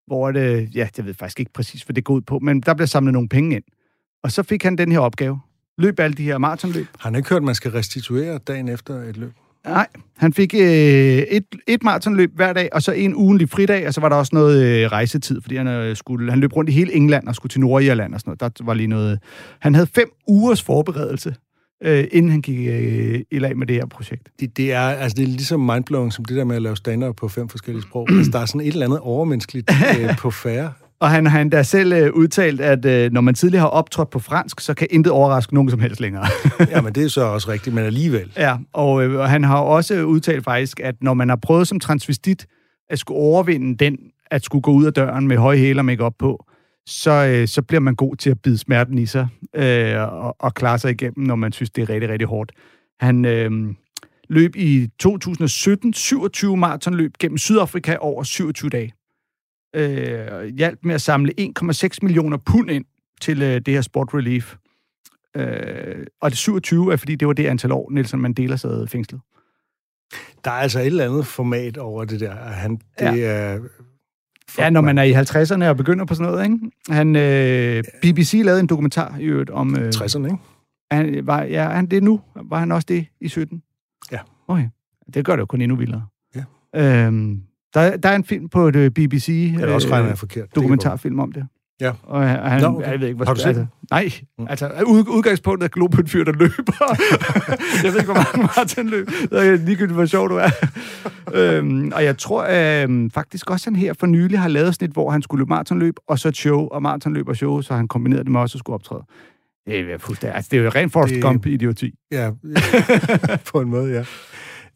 [0.07, 2.73] Hvor det, ja, jeg ved faktisk ikke præcis, hvad det går ud på, men der
[2.73, 3.63] bliver samlet nogle penge ind.
[4.23, 5.39] Og så fik han den her opgave.
[5.77, 6.87] Løb alle de her maratonløb.
[6.99, 9.31] Har han ikke hørt, at man skal restituere dagen efter et løb?
[9.65, 13.93] Nej, han fik øh, et, et maratonløb hver dag, og så en ugenlig fridag, og
[13.93, 16.73] så var der også noget øh, rejsetid, fordi han, øh, skulle, han løb rundt i
[16.73, 18.57] hele England og skulle til Nordirland og sådan noget.
[18.57, 19.19] Der var lige noget...
[19.59, 21.35] Han havde fem ugers forberedelse,
[21.83, 24.29] øh, inden han gik øh, i lag med det her projekt.
[24.39, 27.13] Det, det, er, altså, det er ligesom mindblowing, som det der med at lave stand
[27.13, 28.07] på fem forskellige sprog.
[28.11, 30.71] altså, der er sådan et eller andet overmenneskeligt øh, på færre.
[30.99, 34.19] Og han har endda selv øh, udtalt, at øh, når man tidligere har optrådt på
[34.19, 36.25] fransk, så kan intet overraske nogen som helst længere.
[36.71, 38.31] Jamen, det er så også rigtigt, men alligevel.
[38.37, 41.79] ja, og, øh, og han har også udtalt faktisk, at når man har prøvet som
[41.79, 42.47] transvestit
[42.89, 43.97] at skulle overvinde den,
[44.31, 46.45] at skulle gå ud af døren med høje hæle og make op på,
[46.85, 50.53] så, øh, så bliver man god til at bide smerten i sig øh, og, og
[50.53, 52.51] klare sig igennem, når man synes, det er rigtig, rigtig hårdt.
[52.99, 53.51] Han øh,
[54.29, 58.93] løb i 2017 27 maratonløb gennem Sydafrika over 27 dage.
[59.75, 62.85] Øh, hjalp med at samle 1,6 millioner pund ind
[63.21, 64.55] til øh, det her Sport Relief.
[65.35, 69.21] Øh, og det 27 er, fordi det var det antal år, Nelson Mandela sad fængslet.
[70.45, 72.35] Der er altså et eller andet format over det der.
[72.35, 73.15] Han, det Ja.
[73.17, 73.59] er...
[74.57, 76.59] Ja, når man er i 50'erne og begynder på sådan noget, ikke?
[76.89, 79.77] Han, øh, BBC lavede en dokumentar i øvrigt om...
[79.77, 80.37] Øh, 60'erne, ikke?
[80.91, 82.21] han, var, ja, han det nu?
[82.35, 83.63] Var han også det i 17?
[84.11, 84.19] Ja.
[84.47, 84.67] Okay.
[85.13, 86.05] Det gør det jo kun endnu vildere.
[86.35, 86.43] Ja.
[86.75, 87.41] Øhm,
[87.73, 89.53] der, der er en film på et BBC...
[89.59, 90.55] Eller også regner jeg forkert.
[90.55, 91.47] Dokumentarfilm om det.
[91.81, 91.91] Ja.
[92.03, 92.91] Og han, Nå, okay.
[92.91, 94.11] jeg ved ikke, hvor Har du set altså, Nej,
[94.49, 96.95] altså ud, udgangspunktet er Glo på en fyr, der løber.
[97.83, 99.07] jeg ved ikke, hvor mange Martin løb.
[99.07, 100.49] Det er ligegyldigt, hvor sjov du er.
[101.33, 102.47] øhm, og jeg tror
[102.83, 105.49] øhm, faktisk også, han her for nylig har lavet sådan et, hvor han skulle løbe
[105.49, 108.55] maratonløb, og så et show, og maratonløb og show, så han kombinerede det med også
[108.55, 109.03] at skulle optræde.
[109.65, 111.93] Det er fuldstændig, altså det er jo rent Forrest Gump-idioti.
[112.11, 112.31] Ja,
[113.51, 114.05] på en måde, ja.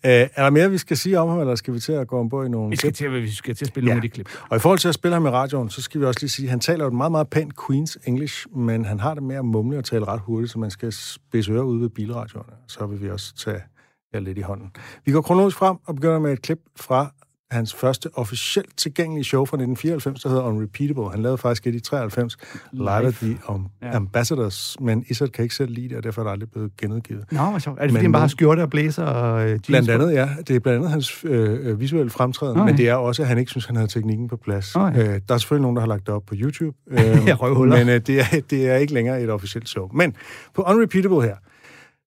[0.06, 2.20] Uh, er der mere, vi skal sige om ham, eller skal vi til at gå
[2.20, 3.94] ombord i nogle Vi skal til, vi skal til at spille Ja.
[3.94, 4.30] nogle af de klip.
[4.50, 6.46] Og i forhold til at spille ham i radioen, så skal vi også lige sige,
[6.46, 9.36] at han taler jo et meget, meget pænt Queens English, men han har det med
[9.36, 12.54] at mumle og tale ret hurtigt, så man skal spidse ører ude ved bilradioerne.
[12.68, 13.62] Så vil vi også tage
[14.14, 14.72] jer lidt i hånden.
[15.06, 17.14] Vi går kronologisk frem og begynder med et klip fra
[17.52, 21.12] hans første officielt tilgængelige show fra 1994, der hedder Unrepeatable.
[21.12, 22.38] Han lavede faktisk et i 93,
[22.72, 23.96] Live the um, Ja.
[23.96, 27.24] Ambassadors, men Isat kan ikke selv lide det, og derfor er det aldrig blevet genudgivet.
[27.32, 27.80] Nå, hvor sjovt.
[27.80, 30.14] Er det, fordi Men han bare har skjorte og blæser og øh, jeans Blandt andet,
[30.14, 30.30] ja.
[30.48, 32.70] Det er blandt andet hans øh, øh, visuelle fremtræden, Okay.
[32.72, 34.76] men det er også, at han ikke synes, han havde teknikken på plads.
[34.76, 35.00] Okay.
[35.00, 37.90] Øh, der er selvfølgelig nogen, der har lagt det op på YouTube, øh, Ja, men
[37.90, 39.90] øh, det, er, det er ikke længere et officielt show.
[39.94, 40.16] Men
[40.54, 41.36] på Unrepeatable her,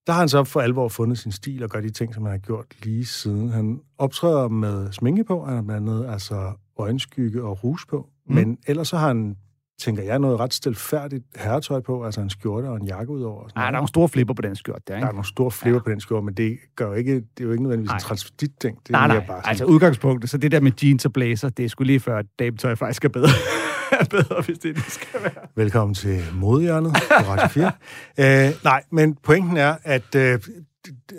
[0.08, 2.30] der har han så for alvor fundet sin stil og gør de ting, som han
[2.30, 3.48] har gjort lige siden.
[3.48, 8.34] Han optræder med sminke på, han har blandt andet altså øjenskygge og rouge på, mm.
[8.34, 9.36] men ellers så har han
[9.80, 13.52] tænker jeg, noget ret stilfærdigt herretøj på, altså en skjorte og en jakke og sådan
[13.56, 15.08] Nej, der er nogle store flipper på den skjort der, Der ikke?
[15.08, 15.82] er nogle store flipper ja.
[15.84, 17.98] på den skjorte, men det, gør jo ikke, det er jo ikke nødvendigvis en Nej.
[17.98, 18.78] transvestit-ting.
[18.86, 19.26] Det er Nej, nej.
[19.26, 22.00] bare sådan, Altså udgangspunktet, så det der med jeans og blazer, det er sgu lige
[22.00, 23.28] før, at dametøj faktisk er bedre.
[24.00, 25.46] er bedre, hvis det det skal være.
[25.54, 27.72] Velkommen til Modehjørnet på Radio 4.
[28.48, 30.38] øh, nej, men pointen er, at øh,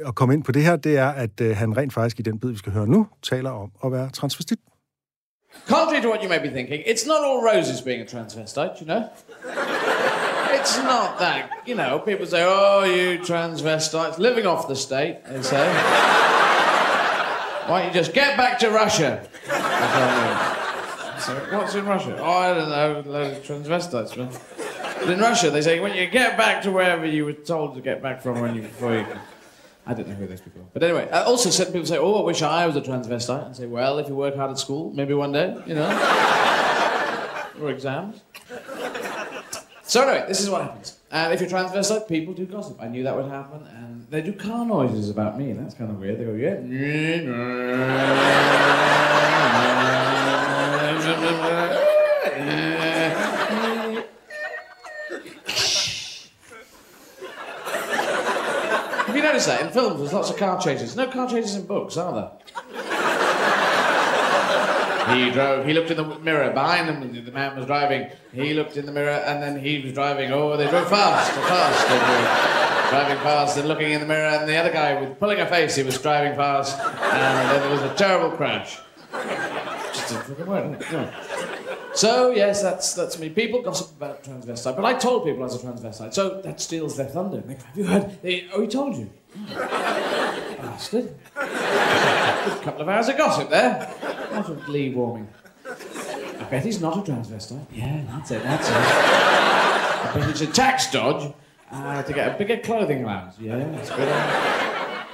[0.05, 2.39] at komme ind på det her, det er, at øh, han rent faktisk i den
[2.39, 4.59] bid, vi skal høre nu, taler om at være transvestit.
[5.65, 8.87] Contrary to what you may be thinking, it's not all roses being a transvestite, you
[8.87, 9.09] know?
[10.51, 11.61] It's not that.
[11.65, 15.67] You know, people say, oh, you transvestites, living off the state, they say.
[17.67, 19.27] Why don't you just get back to Russia?
[21.19, 22.17] So, what's in Russia?
[22.19, 24.15] Oh, I don't know, of transvestites.
[24.99, 27.81] But in Russia, they say, when you get back to wherever you were told to
[27.81, 29.05] get back from when you, before you
[29.89, 30.67] I don't know who those people are.
[30.71, 33.47] But anyway, I also said people say, oh, I wish I was a transvestite.
[33.47, 35.89] And say, well, if you work hard at school, maybe one day, you know.
[37.59, 38.21] or exams.
[39.81, 40.99] So anyway, this is what happens.
[41.11, 42.77] And if you're transvestite, people do gossip.
[42.79, 43.65] I knew that would happen.
[43.65, 45.53] And they do car noises about me.
[45.53, 46.19] That's kind of weird.
[46.19, 46.59] They go, yeah.
[59.07, 59.99] Have you noticed that in films?
[59.99, 60.95] There's lots of car chases.
[60.95, 62.31] No car chases in books, are there?
[65.15, 65.65] he drove.
[65.65, 67.25] He looked in the mirror behind him.
[67.25, 68.09] The man was driving.
[68.33, 70.31] He looked in the mirror, and then he was driving.
[70.31, 71.87] Oh, they drove fast, fast.
[71.87, 72.89] They drove.
[72.89, 75.75] driving fast and looking in the mirror, and the other guy with pulling a face,
[75.75, 78.79] he was driving fast, and then there was a terrible crash.
[79.93, 81.13] Just a fucking word, isn't it?
[81.13, 81.48] Yeah.
[81.99, 83.27] So yes, that's that's me.
[83.27, 86.95] People gossip about transvestite, but I told people I was a transvestite, so that steals
[86.95, 87.43] their thunder.
[87.45, 88.21] Have you heard?
[88.21, 89.09] They, oh, he told you.
[89.49, 91.13] Bastard.
[91.35, 93.85] a couple of hours of gossip there.
[94.31, 95.27] What a glee warming.
[95.67, 97.65] I bet he's not a transvestite.
[97.73, 98.75] Yeah, that's it, that's it.
[98.75, 101.33] I bet it's a tax dodge
[101.69, 103.35] uh, to get a bigger clothing allowance.
[103.37, 105.05] Yeah, that's good.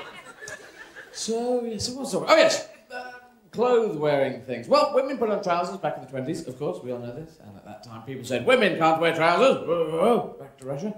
[1.13, 2.13] So, yes, it was.
[2.13, 2.69] Oh, yes.
[3.55, 4.67] Clothes wearing things.
[4.67, 7.37] Well, women put on trousers back in the 20s, of course, we all know this.
[7.45, 9.57] And at that time, people said, women can't wear trousers.
[10.39, 10.93] Back to Russia.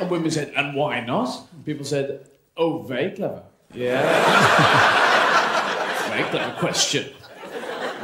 [0.00, 1.48] and women said, and why not?
[1.52, 3.42] And people said, oh, very clever.
[3.74, 4.02] Yeah.
[6.08, 7.12] very clever question.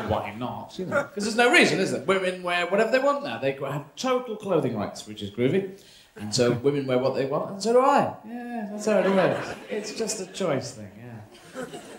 [0.08, 0.74] Why not?
[0.78, 2.02] You know, because there's no reason, is there?
[2.02, 3.38] Women wear whatever they want now.
[3.38, 5.78] They have total clothing rights, which is groovy.
[6.16, 8.12] And so women wear what they want, and so do I.
[8.26, 9.54] Yeah, that's how it works.
[9.70, 11.07] It's just a choice thing, yeah.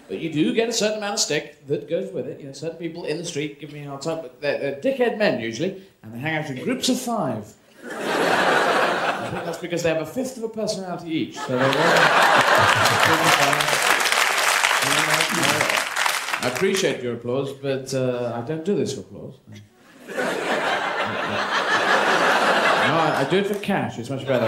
[0.08, 2.40] But you do get a certain amount of stick that goes with it.
[2.40, 4.82] You know, certain people in the street give me a hard time, but they're, they're
[4.82, 7.54] dickhead men usually, and they hang out in groups of five.
[7.84, 11.38] I think that's because they have a fifth of a personality each.
[11.38, 11.58] So
[16.42, 19.36] I appreciate your applause, but uh, I don't do this for applause.
[22.90, 24.00] No, I, I do it for cash.
[24.00, 24.48] It's much better.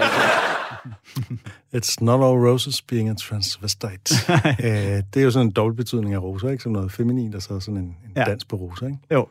[1.76, 4.14] It's not all roses being a transvestite.
[4.66, 6.62] øh, det er jo sådan en dobbelt betydning af roser, ikke?
[6.62, 8.24] Som noget feminin, og så sådan en, en ja.
[8.24, 8.98] dans på roser, ikke?
[9.10, 9.26] Jo.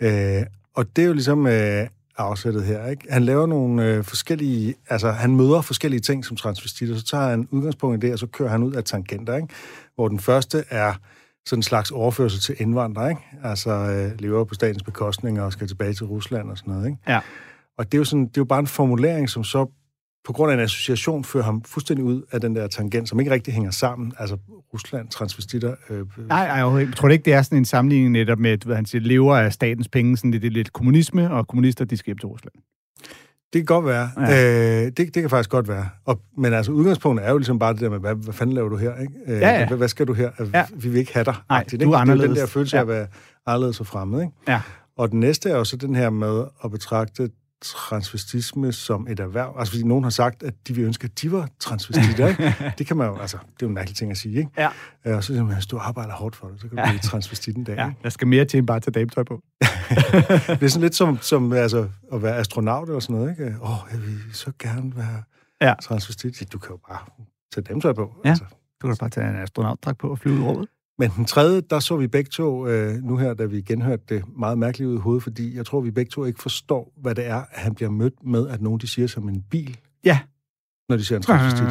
[0.00, 1.86] Øh, og det er jo ligesom øh,
[2.18, 3.06] afsættet her, ikke?
[3.10, 4.74] Han laver nogle øh, forskellige...
[4.88, 8.18] Altså, han møder forskellige ting som transvestit, og så tager han udgangspunkt i det, og
[8.18, 9.48] så kører han ud af tangenter, ikke?
[9.94, 10.94] Hvor den første er
[11.46, 13.22] sådan en slags overførsel til indvandrere, ikke?
[13.44, 16.98] Altså, øh, lever på statens bekostning og skal tilbage til Rusland og sådan noget, ikke?
[17.08, 17.20] Ja.
[17.78, 19.66] Og det er jo, sådan, det er jo bare en formulering, som så
[20.26, 23.30] på grund af en association fører ham fuldstændig ud af den der tangent, som ikke
[23.32, 24.12] rigtig hænger sammen.
[24.18, 24.36] Altså
[24.74, 25.74] Rusland, transvestitter...
[25.90, 26.90] Øh, Nej, nej, ikke.
[26.90, 29.52] Jeg tror ikke, det er sådan en sammenligning netop med, ved, han siger, lever af
[29.52, 32.52] statens penge, sådan lidt, det er lidt kommunisme, og kommunister, de skal hjem til Rusland.
[33.52, 34.10] Det kan godt være.
[34.20, 34.80] Ja.
[34.82, 35.88] Øh, det, det kan faktisk godt være.
[36.04, 38.68] Og, men altså, udgangspunktet er jo ligesom bare det der med, hvad, hvad fanden laver
[38.68, 38.92] du her?
[39.00, 39.12] Ikke?
[39.26, 39.66] Øh, Ja, ja.
[39.68, 40.30] Hvad, hvad skal du her?
[40.54, 40.64] Ja.
[40.74, 41.34] Vi vil ikke have dig.
[41.50, 41.90] Nej, agtigt, du er ikke?
[41.92, 42.28] Det er anderledes.
[42.28, 42.80] den der følelse Ja.
[42.80, 43.06] af at være
[43.46, 44.20] anderledes og fremmed.
[44.20, 44.32] Ikke?
[44.48, 44.60] Ja.
[44.98, 47.30] Og den næste er jo så den her med at betragte
[47.62, 49.54] transvestisme som et erhverv.
[49.58, 52.54] Altså, fordi nogen har sagt, at de vil ønske, at de var transvestitter, ikke?
[52.78, 54.50] Det kan man jo, altså, det er jo en mærkelig ting at sige, ikke?
[54.58, 54.68] Ja.
[55.06, 56.88] Øh, Og så siger man, hvis du arbejder hårdt for det, så kan du Ja.
[56.90, 58.00] blive transvestit en dag, Ja, ikke?
[58.02, 59.42] der skal mere til end bare at tage dametøj på.
[60.48, 63.56] Det er sådan lidt som, som altså, at være astronaut eller sådan noget, ikke?
[63.62, 65.22] Åh, oh, jeg vil så gerne være
[65.60, 65.74] Ja.
[65.82, 66.52] transvestit.
[66.52, 66.98] Du kan jo bare
[67.54, 68.12] tage så på.
[68.24, 68.28] Ja.
[68.30, 68.44] Altså.
[68.82, 70.68] Du kan bare tage en astronautdragt på og flyve ud i rummet.
[70.98, 74.24] Men den tredje, der så vi begge to, øh, nu her, da vi genhørte det,
[74.38, 77.26] meget mærkeligt ud i hovedet, fordi jeg tror, vi begge to ikke forstår, hvad det
[77.26, 80.18] er, at han bliver mødt med, at nogen de siger som en bil, Ja.
[80.88, 81.66] når de siger en transvestit.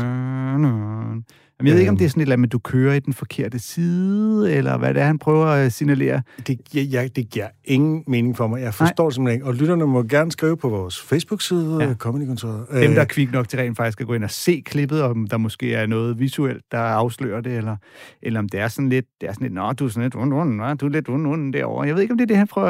[1.59, 1.97] Jamen, jeg ved ikke, om Øhm.
[1.97, 5.01] det er sådan et eller andet, du kører i den forkerte side, eller hvad det
[5.01, 6.21] er, han prøver at signalere.
[6.47, 8.61] Det, jeg, jeg, det giver ingen mening for mig.
[8.61, 9.07] Jeg forstår Nej.
[9.07, 9.45] det simpelthen ikke.
[9.45, 11.93] Og lytterne må gerne skrive på vores Facebook-side, Ja.
[11.93, 12.65] Comedykontoret.
[12.71, 15.01] Dem, der er Øh, kvik nok til rent faktisk at gå ind og se klippet,
[15.01, 17.75] om der måske er noget visuelt, der afslører det, eller,
[18.21, 20.15] eller om det er sådan lidt, det er sådan lidt, nå, du er sådan lidt,
[20.15, 21.87] und, nå, du er lidt und, und derovre.
[21.87, 22.69] Jeg ved ikke, om det er det, han prøver...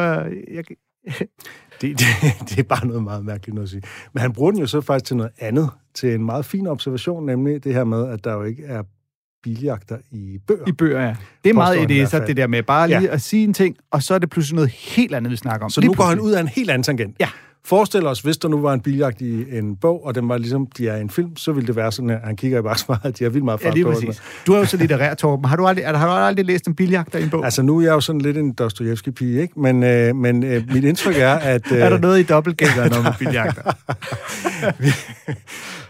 [0.53, 0.63] Jeg,
[1.81, 2.05] Det, det,
[2.49, 3.81] det er bare noget meget mærkeligt noget at sige.
[4.13, 7.25] Men han bruger den jo så faktisk til noget andet, til en meget fin observation,
[7.25, 8.83] nemlig det her med, at der jo ikke er
[9.43, 10.63] biljagter i bøger.
[10.67, 11.15] I bøger, ja.
[11.43, 12.27] Det er meget det, fald.
[12.27, 13.07] det der med bare lige Ja.
[13.13, 15.69] at sige en ting, og så er det pludselig noget helt andet, vi snakker om.
[15.69, 16.31] Så Lige nu går han pludselig.
[16.31, 17.15] ud af en helt anden tangent.
[17.19, 17.27] Ja.
[17.65, 20.67] Forestil os, hvis der nu var en biljagt i en bog, og den var ligesom,
[20.77, 22.61] de er i en film, så ville det være sådan, at han kigger i
[23.03, 24.21] at de har vildt meget Ja, fart lige præcis.
[24.47, 25.45] Du er jo så litterær, Torben.
[25.45, 27.45] Har du aldrig, har du aldrig læst en biljagter i en bog?
[27.45, 29.59] Altså, nu er jeg jo sådan lidt en Dostojevski-pige, ikke?
[29.59, 31.71] Men, øh, men øh, mit indtryk er, at...
[31.71, 33.71] Øh, er der noget i dobbeltgængeren om biljagter?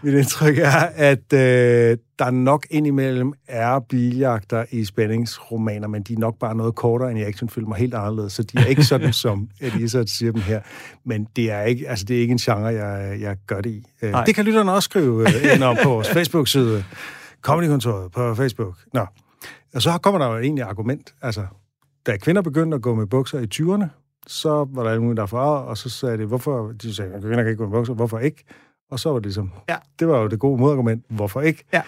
[0.02, 6.18] Mit indtryk er, at øh, der nok indimellem er biljagter i spændingsromaner, men de er
[6.18, 9.12] nok bare noget kortere end i actionfilm og helt anderledes, så de er ikke sådan,
[9.24, 10.60] som Elisa siger dem her.
[11.04, 13.84] Men det er ikke, altså, det er ikke en genre, jeg, jeg gør det i.
[14.02, 14.24] Øh, Nej.
[14.24, 16.84] det kan lytterne også skrive øh, ind om på vores Facebook-side,
[17.42, 18.74] Comedykontoret på Facebook.
[18.94, 19.06] Nå.
[19.74, 21.14] Og så kommer der jo egentlig argument.
[21.22, 21.46] Altså,
[22.06, 23.86] da kvinder begyndte at gå med bukser i 20'erne,
[24.26, 27.36] så var der alle mulige, der farvede, og så sagde det, hvorfor, de sagde, kvinder
[27.36, 28.44] kan ikke gå med bukser, hvorfor ikke?
[28.90, 29.76] Og så var det ligesom, Ja.
[29.98, 31.64] det var jo det gode modargument, hvorfor ikke?
[31.72, 31.82] Ja.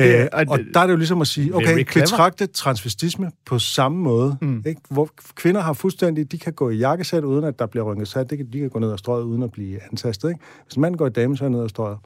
[0.00, 3.58] Øh, Det- og, og der er det jo ligesom at sige, okay, betragte transvestisme på
[3.58, 4.36] samme måde.
[4.42, 4.62] Mm.
[4.66, 4.80] Ikke?
[4.90, 8.30] Hvor kvinder har fuldstændig, de kan gå i jakkesæt, uden at der bliver rynket sat.
[8.30, 10.28] De kan, de kan gå ned og strøget, uden at blive antastet.
[10.28, 10.40] Ikke?
[10.64, 11.98] Hvis en mand går i damesøj ned og strøget,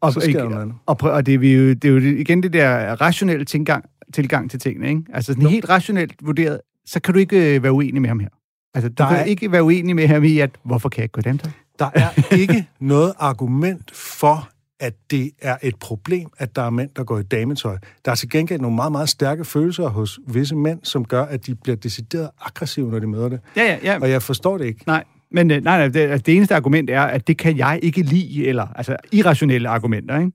[0.00, 0.72] Og, så sker ikke- noget.
[0.86, 4.50] Og, prøv, og det, er jo, det er jo igen det der rationelle tilgang, tilgang
[4.50, 4.88] til tingene.
[4.88, 5.02] Ikke?
[5.14, 8.28] Altså sådan helt rationelt vurderet, så kan du ikke øh, være uenig med ham her.
[8.74, 11.04] Altså, du Der kan er- ikke være uenig med ham i, at hvorfor kan jeg
[11.04, 11.52] ikke gå dem til?
[11.78, 14.48] Der er ikke noget argument for,
[14.80, 17.78] at det er et problem, at der er mænd, der går i dametøj.
[18.04, 21.46] Der er til gengæld nogle meget, meget stærke følelser hos visse mænd, som gør, at
[21.46, 23.40] de bliver decideret aggressive, når de møder det.
[23.56, 24.00] Ja, ja, ja.
[24.00, 24.84] Og jeg forstår det ikke.
[24.86, 27.80] Nej, men øh, nej, nej, det, altså, det eneste argument er, at det kan jeg
[27.82, 30.32] ikke lide, eller altså irrationelle argumenter, ikke?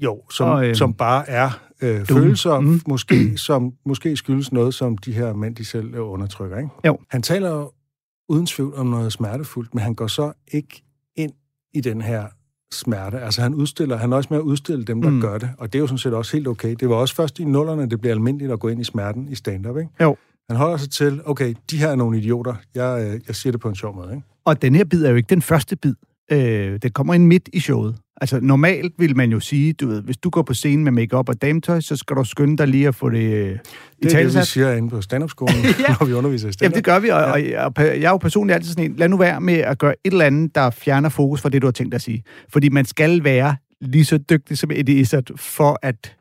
[0.00, 2.80] Jo, som, Og, øh, som bare er øh, følelser, mm.
[2.88, 6.58] måske, som måske skyldes noget, som de her mænd, de selv øh, undertrykker.
[6.58, 6.70] Ikke?
[6.86, 6.98] Jo.
[7.10, 7.72] Han taler
[8.28, 10.82] uden tvivl om noget smertefuldt, men han går så ikke
[11.16, 11.32] ind
[11.74, 12.26] i den her
[12.74, 13.20] smerte.
[13.20, 15.20] Altså han udstiller, han er også med at udstille dem, der Mm.
[15.20, 16.74] gør det, og det er jo sådan set også helt okay.
[16.80, 19.34] Det var også først i nullerne, det blev almindeligt at gå ind i smerten i
[19.34, 19.90] stand-up, ikke?
[20.02, 20.16] Jo.
[20.50, 22.54] Han holder sig til, okay, de her er nogle idioter.
[22.74, 24.22] Jeg, øh, jeg siger det på en sjov måde, ikke?
[24.44, 25.94] Og den her bid er jo ikke den første bid.
[26.32, 27.96] Øh, det kommer ind midt i showet.
[28.20, 31.28] Altså normalt vil man jo sige, du ved, hvis du går på scenen med makeup
[31.28, 33.58] og dametøj, så skal du skynde dig lige at få det øh,
[34.02, 35.54] Det er det, vi siger inde på stand-up-skolen,
[35.88, 35.94] Ja.
[36.00, 36.72] når vi underviser i stand-up.
[36.72, 38.96] Jamen, det gør vi, og, og, og, og jeg er jo personligt altid sådan en,
[38.96, 41.66] lad nu være med at gøre et eller andet, der fjerner fokus fra det, du
[41.66, 42.22] har tænkt dig at sige.
[42.52, 46.16] Fordi man skal være lige så dygtig som Eddie Izzard, for at,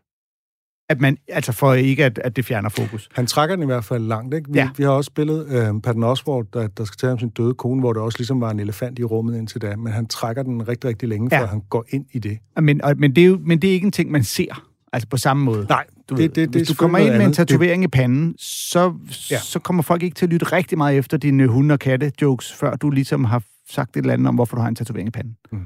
[0.89, 3.09] at man, altså for ikke, at, at det fjerner fokus.
[3.13, 4.51] Han trækker den i hvert fald langt, ikke?
[4.51, 4.69] Vi, Ja.
[4.77, 7.79] vi har også spillet øh, Patton Oswalt, der, der skal tage om sin døde kone,
[7.79, 10.67] hvor der også ligesom var en elefant i rummet indtil da, men han trækker den
[10.67, 11.41] rigtig, rigtig længe, Ja.
[11.41, 12.37] før han går ind i det.
[12.61, 15.07] Men, og, men, det er jo, men det er ikke en ting, man ser, altså
[15.09, 15.65] på samme måde.
[15.69, 17.35] Nej, Du det, ved, det, det, hvis du kommer ind med en andet.
[17.37, 18.93] tatovering i panden, så.
[19.31, 19.39] Ja.
[19.39, 22.75] så kommer folk ikke til at lytte rigtig meget efter dine hunde- og katte-jokes, før
[22.75, 25.35] du ligesom har sagt et eller andet om, hvorfor du har en tatovering i panden.
[25.51, 25.59] Mm.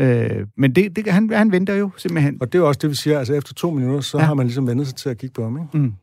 [0.00, 2.38] Øh, men det, det, han, han venter jo simpelthen.
[2.40, 4.24] Og det er også det, vi siger, altså efter to minutter, så Ja.
[4.24, 5.78] har man ligesom vendt sig til at kigge på ham, ikke?
[5.78, 5.94] Mm.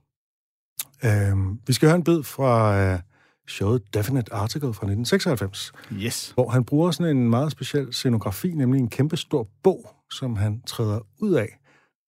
[1.06, 2.99] Øhm, vi skal høre en bid fra øh,
[3.47, 6.32] showet Definite Article fra 1996, Yes.
[6.34, 10.62] hvor han bruger sådan en meget speciel scenografi, nemlig en kæmpe stor bog, som han
[10.67, 11.60] træder ud af,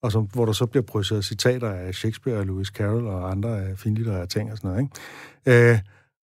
[0.02, 3.60] og som, hvor der så bliver projiceret citater af Shakespeare og Lewis Carroll og andre
[3.60, 4.82] øh, finlitterære ting og sådan noget.
[5.46, 5.72] Ikke?
[5.72, 5.78] Øh,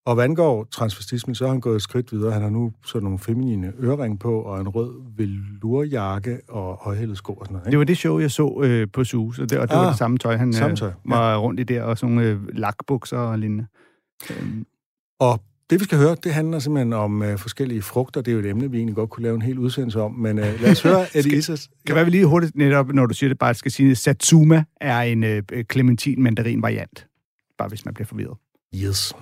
[0.09, 2.31] og hvad angår transvestismen, så har han gået et skridt videre.
[2.31, 7.33] Han har nu sådan nogle feminine ørering på, og en rød velurjakke og højhældet sko
[7.33, 7.65] og sådan noget.
[7.65, 7.71] Ikke?
[7.71, 9.89] Det var det show, jeg så øh, på Sus, og det, og det ah, var
[9.89, 12.57] det samme tøj, han samme øh, tøj, var rundt i der, og sådan nogle øh,
[12.57, 13.65] lakbukser og lignende.
[14.29, 14.65] Øhm,
[15.19, 18.21] Og det, vi skal høre, det handler simpelthen om øh, forskellige frugter.
[18.21, 20.11] Det er jo et emne, vi egentlig godt kunne lave en hel udsendelse om.
[20.11, 21.59] Men øh, lad os høre Eddie Izzard.
[21.85, 24.63] kan være, vi lige hurtigt netop, når du siger det, bare skal sige, at Satsuma
[24.81, 27.07] er en øh, clementin-mandarin-variant.
[27.57, 28.37] Bare hvis man bliver forvirret.
[28.75, 29.13] Yes.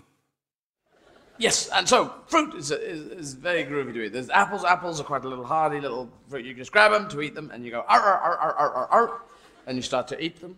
[1.40, 4.14] Yes, and so fruit is, is, is very groovy to eat.
[4.14, 4.64] There's apples.
[4.64, 6.46] Apples are quite a little hardy little fruit.
[6.46, 8.74] You just grab them to eat them, and you go ar ar ar ar ar
[8.74, 9.22] ar, ar
[9.68, 10.58] and you start to eat them.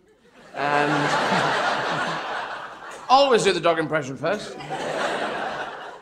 [0.55, 0.91] And
[3.09, 4.55] always do the dog impression first.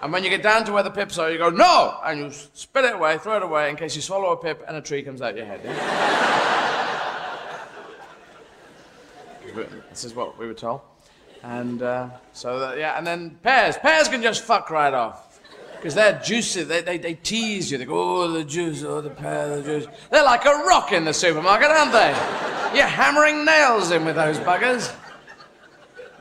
[0.02, 2.32] And when you get down to where the pips are, you go no, and you
[2.32, 5.02] spit it away, throw it away, in case you swallow a pip and a tree
[5.02, 5.62] comes out your head.
[9.90, 10.82] this is what we were told.
[11.44, 13.78] And uh, so, that, yeah, and then pears.
[13.78, 15.40] Pears can just fuck right off.
[15.76, 16.64] Because they're juicy.
[16.64, 17.78] They, they, they tease you.
[17.78, 19.88] They go, oh, the juice, oh, the pear, the juice.
[20.10, 22.10] They're like a rock in the supermarket, aren't they?
[22.76, 24.94] You're hammering nails in with those buggers.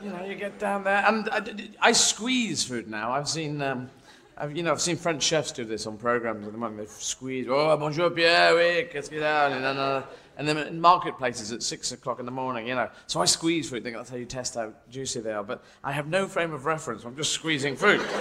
[0.01, 1.03] You know, you get down there.
[1.07, 3.11] And I, I squeeze food now.
[3.11, 3.89] I've seen, um,
[4.37, 6.63] I've, you know, I've seen French chefs do this on programs with them.
[6.63, 10.03] and They squeeze, oh, bonjour, Pierre, oui, qu'est-ce qu'il y a?
[10.37, 12.89] And, then, in marketplaces at six o'clock in the morning, you know.
[13.07, 15.43] So I squeeze food, think that's how you test how juicy they are.
[15.43, 17.03] But I have no frame of reference.
[17.03, 17.99] I'm just squeezing fruit.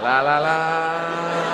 [0.00, 1.48] la la la.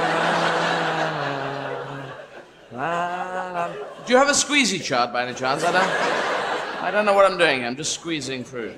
[2.73, 3.69] La, la.
[4.05, 5.65] Do you have a squeezy chart by any chance?
[5.65, 7.65] I don't, I don't know what I'm doing.
[7.65, 8.77] I'm just squeezing fruit.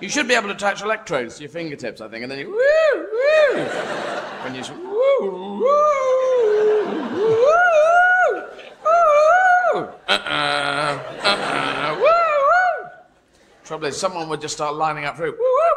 [0.00, 2.50] You should be able to attach electrodes to your fingertips, I think, and then you
[2.50, 3.64] woo woo.
[4.42, 6.23] When you woo woo
[9.74, 12.88] uh-uh, uh-uh, woo woo.
[13.64, 15.36] Trouble is, someone would just start lining up fruit.
[15.38, 15.74] Woo woo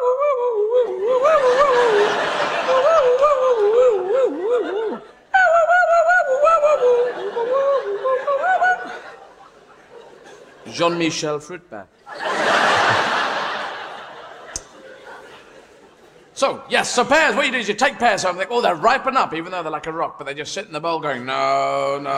[16.38, 18.76] So, yes, so pears, what you do is you take pears home, and oh, they're
[18.76, 21.00] ripen up, even though they're like a rock, but they just sit in the bowl
[21.00, 22.10] going, no, no,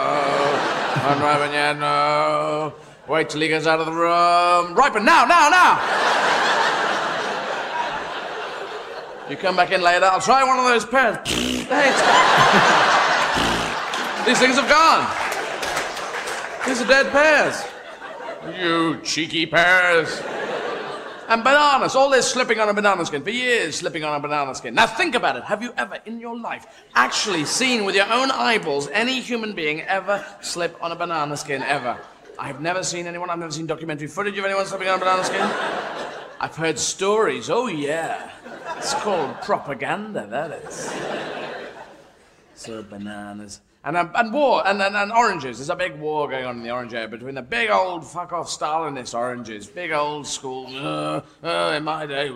[1.09, 2.75] unripen yet, no.
[3.09, 4.75] Wait till he gets out of the room.
[4.75, 5.81] Ripen now, now, now.
[9.31, 11.17] you come back in later, I'll try one of those pears.
[14.27, 15.09] These things have gone.
[16.67, 17.65] These are dead pears.
[18.61, 20.21] You cheeky pears.
[21.31, 24.53] And bananas, all this slipping on a banana skin, for years slipping on a banana
[24.53, 24.75] skin.
[24.75, 25.45] Now think about it.
[25.45, 26.67] Have you ever in your life
[26.97, 31.63] actually seen with your own eyeballs any human being ever slip on a banana skin
[31.63, 31.97] ever?
[32.37, 35.23] I've never seen anyone, I've never seen documentary footage of anyone slipping on a banana
[35.23, 35.43] skin.
[36.41, 38.33] I've heard stories, oh yeah.
[38.77, 40.93] It's called propaganda, that is.
[42.57, 43.61] So bananas.
[43.83, 45.57] And, a, and war, and, and, and oranges.
[45.57, 48.31] There's a big war going on in the orange area between the big old fuck
[48.31, 52.29] off Stalinist oranges, big old school, uh, uh, in my day,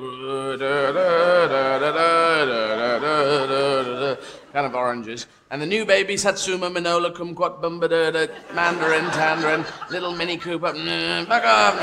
[4.54, 5.26] kind of oranges.
[5.50, 11.74] And the new baby Satsuma, Minola, Kumquat, Bumbadurda, Mandarin, Tandarin, Little Mini Cooper, fuck off.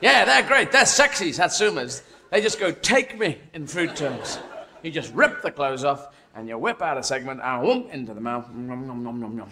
[0.00, 0.70] Yeah, they're great.
[0.70, 2.02] They're sexy Satsumas.
[2.30, 4.38] They just go, take me in food terms.
[4.82, 8.14] You just rip the clothes off and you whip out a segment and whoom, into
[8.14, 8.48] the mouth.
[8.50, 9.50] Nom, nom, nom, nom, nom.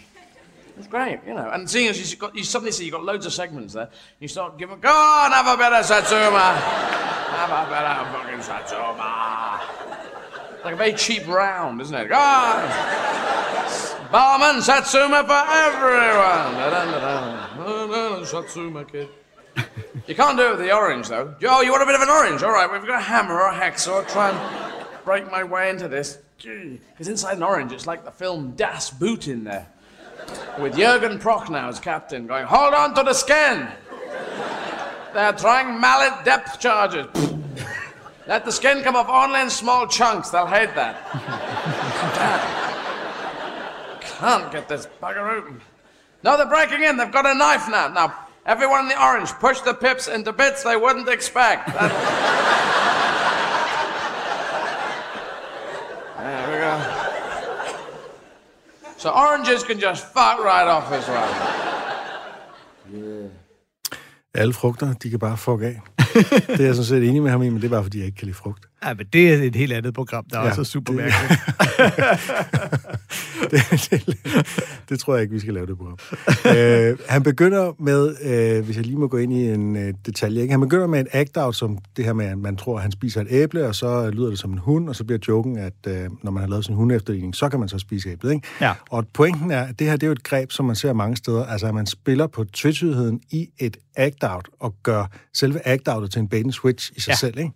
[0.79, 1.49] It's great, you know.
[1.51, 3.89] And seeing as you've got, you suddenly see you've got loads of segments there,
[4.21, 6.53] you start giving, go on, have a better Satsuma.
[7.33, 9.63] Have a better fucking Satsuma.
[10.65, 12.09] Like a very cheap round, isn't it?
[12.09, 12.69] Go on.
[14.13, 16.55] Barman, Satsuma for everyone.
[16.55, 18.25] Da-da-da-da.
[18.25, 19.09] Satsuma kid.
[20.07, 21.35] You can't do it with the orange, though.
[21.49, 22.43] Oh, you want a bit of an orange?
[22.43, 24.09] All right, we've got a hammer or a hacksaw.
[24.09, 26.19] Try and break my way into this.
[26.39, 29.67] Because inside an orange, it's like the film Das Boot in there.
[30.59, 33.69] With Jurgen Prochnow as captain, going, hold on to the skin.
[35.15, 37.07] They're trying mallet depth charges.
[38.27, 40.31] Let the skin come off only in small chunks.
[40.31, 41.01] They'll hate that.
[44.19, 45.61] Can't get this bugger open.
[46.23, 46.97] No, they're breaking in.
[46.97, 47.89] They've got a knife now.
[47.89, 51.71] Now, everyone in the orange, push the pips into bits they wouldn't expect.
[56.27, 56.75] There we go.
[58.97, 61.31] So oranges can just fuck right off this one.
[64.35, 65.81] Alle frugter, de kan bare fuck af.
[66.57, 68.07] det er jeg sådan set enig med ham i, men det er bare, fordi jeg
[68.07, 68.67] ikke kan lide frugt.
[68.87, 71.41] Ja, men det er et helt andet program, der ja, også er super det- mærkeligt.
[73.51, 74.47] det, det,
[74.89, 75.97] det tror jeg ikke, vi skal lave det på.
[76.57, 80.41] øh, han begynder med, øh, hvis jeg lige må gå ind i en øh, detalje,
[80.43, 80.53] ikke?
[80.53, 83.21] han begynder med et act-out, som det her med, at man tror, at han spiser
[83.21, 86.11] et æble, og så lyder det som en hund, og så bliver joken, at øh,
[86.23, 88.33] når man har lavet sin hundeefterligning, så kan man så spise æblet.
[88.33, 88.47] Ikke?
[88.61, 88.73] Ja.
[88.91, 91.17] Og pointen er, at det her det er jo et greb, som man ser mange
[91.17, 96.19] steder, altså at man spiller på tvetydigheden i et act-out, og gør selve act-outet til
[96.19, 97.17] en bait switch i sig Ja.
[97.17, 97.39] selv.
[97.39, 97.51] Ikke?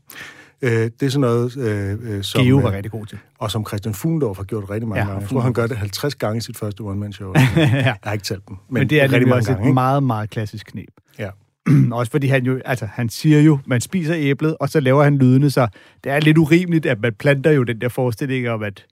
[0.62, 2.44] Øh, det er sådan noget, øh, øh, som...
[2.44, 3.18] Geo var øh, rigtig god til.
[3.38, 5.20] og som Christian Fuglendorf har gjort rigtig mange Ja, ja, gange.
[5.22, 7.32] Jeg tror, han gør det 50 gange i sit første one-man-show.
[7.56, 8.56] Jeg har ikke talt dem.
[8.68, 9.74] Men, Men det er rigtig mange også gange, et ikke?
[9.74, 10.88] meget, meget klassisk knep.
[11.18, 11.28] Ja.
[11.98, 15.18] også fordi han jo, altså han siger jo, man spiser æblet, og så laver han
[15.18, 15.68] lydene, så
[16.04, 18.86] det er lidt urimeligt, at man planter jo den der forestilling om, at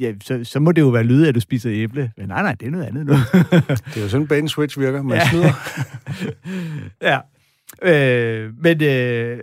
[0.00, 2.10] ja, så, så må det jo være lyde, at du spiser æble.
[2.16, 3.12] Men nej, nej, det er noget andet nu.
[3.94, 5.02] Det er jo sådan, and switch virker.
[5.02, 5.28] Man ja.
[5.28, 5.52] snyder.
[7.10, 7.18] ja.
[7.82, 9.38] Øh, men, øh,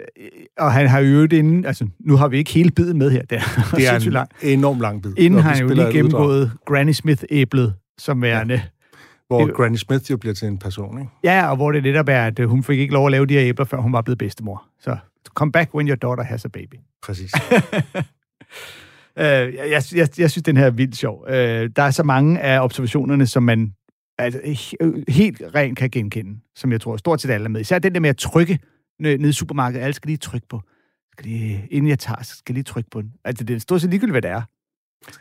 [0.59, 3.21] og han har jo øvet inden, altså nu har vi ikke hele biden med her,
[3.21, 3.41] det er,
[3.75, 4.33] Det er en langt.
[4.43, 5.13] enorm lang bid.
[5.17, 8.53] Inden har han jo lige uddrag, gennemgået Granny Smith-æblet, som værende...
[8.53, 8.61] Ja.
[9.27, 11.11] Hvor det- Granny Smith jo bliver til en person, ikke?
[11.23, 13.33] Ja, og hvor det netop er, at øh, hun fik ikke lov at lave de
[13.33, 14.63] her æbler, før hun var blevet bedstemor.
[14.79, 14.97] Så
[15.33, 16.75] come back when your daughter has a baby.
[17.03, 17.31] Præcis.
[19.19, 21.25] Øh, jeg, jeg, jeg, jeg synes, den her er vildt sjov.
[21.29, 23.73] Øh, der er så mange af observationerne, som man
[24.17, 27.61] altså, he- helt rent kan genkende, som jeg tror stort set alle er med.
[27.61, 28.59] Især den der med at trykke
[28.99, 29.83] ned i supermarkedet.
[29.83, 30.61] Alle skal lige trykke på.
[31.11, 33.11] Skal lige, inden jeg tager, så skal jeg lige trykke på den.
[33.25, 34.41] Altså, det er stort set ligegyldigt, hvad det er.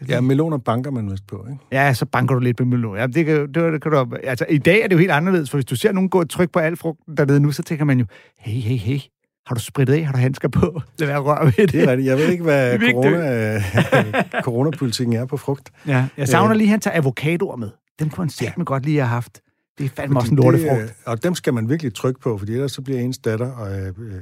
[0.00, 1.64] Lige- Ja, meloner banker man vist på, ikke?
[1.72, 2.96] Ja, så banker du lidt med melon.
[2.96, 5.50] Ja, det kan, det, det kan du, altså, I dag er det jo helt anderledes,
[5.50, 7.84] for hvis du ser nogen gå og trykke på al frugt dernede nu, så tænker
[7.84, 8.06] man jo,
[8.38, 8.98] hey, hey, hey,
[9.46, 10.04] har du spritet af?
[10.04, 10.80] Har du handsker på?
[10.98, 11.72] Lad være røre ved det.
[11.72, 12.08] Det er rigtigt.
[12.08, 13.62] Jeg ved ikke, hvad corona,
[14.46, 15.70] coronapolitikken er på frugt.
[15.86, 16.56] Ja, jeg savner Øh.
[16.56, 17.70] lige, at han tager avocadoer med.
[18.00, 19.40] Dem kunne han sætte med godt lige have haft.
[19.78, 20.96] Det er fandme også en Fordi det, lortefrugt.
[21.06, 23.86] Og dem skal man virkelig trykke på, fordi ellers så bliver ens datter, og, øh,
[23.86, 24.20] øh,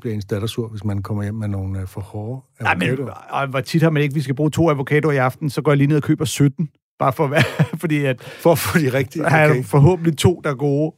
[0.00, 2.82] bliver ens datter sur, hvis man kommer hjem med nogle øh, for hårde Nej, men
[2.82, 3.10] avocadoer.
[3.30, 5.70] og hvor tit har man ikke, vi skal bruge to avocadoer i aften, så går
[5.70, 6.68] jeg lige ned og køber 17.
[6.98, 7.42] Bare for at være,
[7.80, 9.26] fordi at For at få de rigtige.
[9.26, 9.64] Okay.
[9.64, 10.94] forhåbentlig to, der er gode.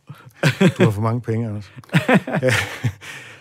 [0.79, 1.73] Du har for mange penge, Anders.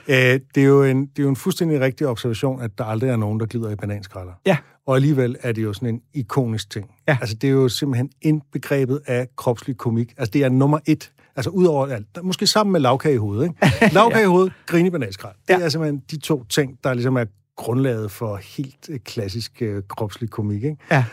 [0.10, 0.16] Øh,
[0.56, 3.16] det, er jo en, det er jo en fuldstændig rigtig observation, at der aldrig er
[3.16, 4.32] nogen, der glider i bananskralder.
[4.46, 4.58] Ja.
[4.88, 6.92] Og alligevel er det jo sådan en ikonisk ting.
[7.08, 7.18] Ja.
[7.22, 10.14] Altså, det er jo simpelthen indbegrebet af kropslig komik.
[10.18, 11.12] Altså, det er nummer et.
[11.36, 12.08] Altså, udover alt.
[12.24, 13.94] Måske sammen med lavkage i hovedet, ikke?
[13.96, 15.36] Lavkage i hovedet, grin i bananskrald.
[15.48, 15.60] Det Ja.
[15.66, 20.30] er simpelthen de to ting, der ligesom er grundlaget for helt øh, klassisk øh, kropslig
[20.30, 20.78] komik, ikke?
[20.92, 21.06] Ja.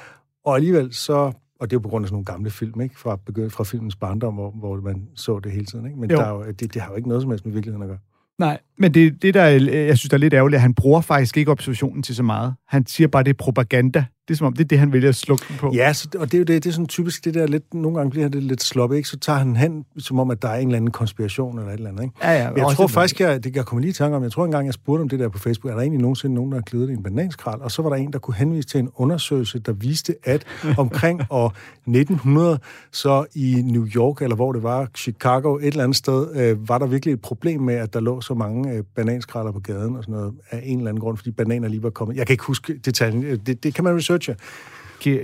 [0.45, 1.15] Og alligevel så,
[1.61, 2.99] og det er jo på grund af sådan nogle gamle film, ikke?
[2.99, 5.99] Fra, begyndt fra filmens barndom, hvor, hvor man så det hele tiden, ikke?
[6.01, 6.17] Men Jo.
[6.17, 7.99] der er jo, det, det har jo ikke noget som helst med virkeligheden at gøre.
[8.39, 11.01] Nej, men det, det der, øh, jeg synes, der er lidt ærgerligt, at han bruger
[11.01, 12.55] faktisk ikke observationen til så meget.
[12.69, 15.09] Han siger bare, det er propaganda Det er som om, det er det, han vælger
[15.09, 15.73] at slukke den på.
[15.75, 17.97] Ja, så, og det er jo det, det er sådan typisk det der lidt, nogle
[17.97, 19.09] gange bliver det lidt sloppet, ikke?
[19.09, 21.77] Så tager han hen, som om, at der er en eller anden konspiration eller et
[21.77, 22.15] eller andet, ikke?
[22.23, 24.33] Ja, ja, Men jeg tror faktisk, jeg, det jeg kommer lige i tanke om, jeg
[24.33, 26.57] tror engang, jeg spurgte om det der på Facebook, er der egentlig nogensinde nogen, der
[26.57, 27.61] har klædet i en bananskrald?
[27.61, 30.45] Og så var der en, der kunne henvise til en undersøgelse, der viste, at
[30.79, 32.59] omkring år 1900,
[32.93, 36.79] så i New York, eller hvor det var, Chicago, et eller andet sted, øh, var
[36.79, 40.03] der virkelig et problem med, at der lå så mange øh, bananskralder på gaden og
[40.05, 42.17] sådan noget, af en eller anden grund, fordi bananer lige var kommet.
[42.17, 44.37] Jeg kan ikke huske detaljen, Øh, det, det kan man researche.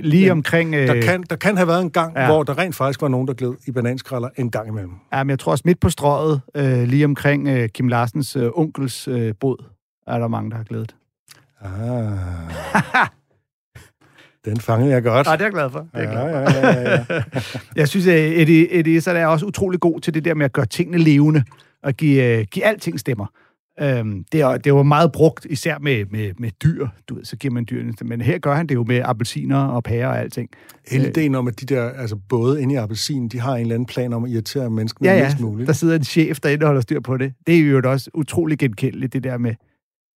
[0.02, 0.74] Lige omkring...
[0.74, 2.26] Øh, Der kan, der kan have været en gang, Ja.
[2.26, 4.92] hvor der rent faktisk var nogen, der gled i bananskralder en gang imellem.
[5.12, 8.50] Ja, men jeg tror også midt på strøget, øh, lige omkring øh, Kim Larsens øh,
[8.54, 9.64] onkels øh, båd,
[10.06, 10.94] er der mange, der har glædet.
[11.60, 12.18] Ah.
[14.44, 15.26] Den fangede jeg godt.
[15.26, 15.78] Ja, det er jeg glad for.
[15.78, 16.66] Det er jeg glad for.
[16.66, 17.22] ja, ja, ja, ja.
[17.80, 20.52] Jeg synes, at Eddie, Eddie Izzard er også utrolig god til det der med at
[20.52, 21.44] gøre tingene levende,
[21.82, 23.26] og give, øh, give alting stemmer.
[23.80, 26.88] Øhm, det, er, det jo meget brugt, især med, med, med dyr.
[27.08, 27.92] Du ved, så giver man dyrene.
[28.02, 30.50] Men her gør han det jo med appelsiner og pærer og alting.
[30.90, 33.74] Hele ideen om, at de der altså både inde i appelsinen, de har en eller
[33.74, 35.66] anden plan om at irritere menneskene Ja, ja, mest muligt.
[35.66, 37.32] der sidder en chef derinde og holder styr på det.
[37.46, 39.54] Det er jo også utrolig genkendeligt, det der med,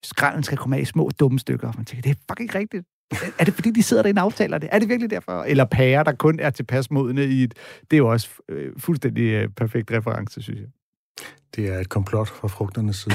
[0.05, 1.69] skralden skal komme af i små dumme stykker.
[1.69, 2.87] Og man tænker, det er fucking ikke rigtigt.
[3.39, 4.69] Er det fordi, de sidder derinde og aftaler det?
[4.73, 5.43] Er det virkelig derfor?
[5.43, 7.55] Eller pærer, der kun er tilpas modne i et...
[7.81, 10.69] Det er jo også øh, fuldstændig øh, perfekt reference, synes jeg.
[11.57, 13.15] Det er et komplot fra frugternes side.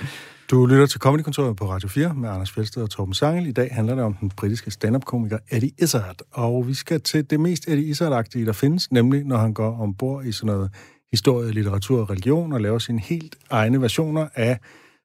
[0.50, 3.46] du lytter til Comedykontoret på Radio 4 med Anders Fjeldsted og Torben Sangel.
[3.46, 6.16] I dag handler det om den britiske stand-up-komiker Eddie Izzard.
[6.30, 10.24] Og vi skal til det mest Eddie Izzard-agtige, der findes, nemlig når han går ombord
[10.24, 10.70] i sådan noget
[11.10, 14.58] historie, litteratur og religion og laver sine helt egne versioner af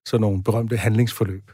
[0.05, 1.51] sådan nogle berømte handlingsforløb.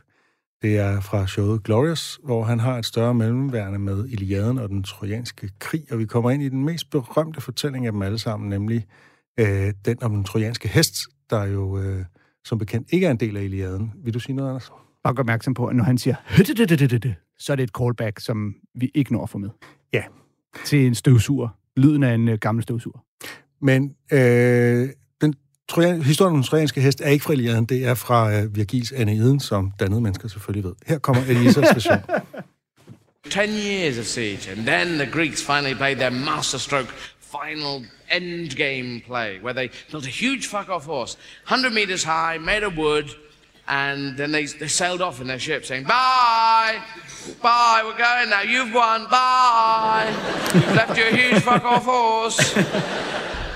[0.62, 4.84] Det er fra showet Glorious, hvor han har et større mellemværende med Iliaden og den
[4.84, 8.50] trojanske krig, og vi kommer ind i den mest berømte fortælling af dem alle sammen,
[8.50, 8.86] nemlig
[9.40, 10.96] øh, den om den trojanske hest,
[11.30, 12.06] der jo øh,
[12.46, 13.92] som bekendt ikke er en del af Iliaden.
[14.04, 14.72] Vil du sige noget, Anders?
[15.04, 16.16] Bare gør opmærksom på, at når han siger,
[17.38, 19.50] så er det et callback, som vi ikke når at få med.
[19.94, 20.04] Ja.
[20.66, 21.50] Til en støvsuger.
[21.78, 23.00] Lyden af en øh, gammel støvsuger.
[23.62, 24.90] Men øh,
[25.22, 25.34] den
[25.70, 28.92] trojan, historien om den trojanske hest er ikke fra Iliaden, det er fra øh, Virgils
[28.92, 30.74] Aeneiden, som dannede mennesker selvfølgelig ved.
[30.88, 31.98] Her kommer Elisas version.
[33.30, 36.88] Ten years of siege, and then the Greeks finally played their masterstroke
[37.34, 41.18] final end game play, where they built a huge fuck off horse,
[41.48, 43.10] 100 meters high, made of wood,
[43.68, 46.80] and then they, they sailed off in their ship saying, Bye!
[47.42, 50.14] Bye, we're going now, you've won, bye!
[50.54, 52.56] You've left your huge fuck off horse.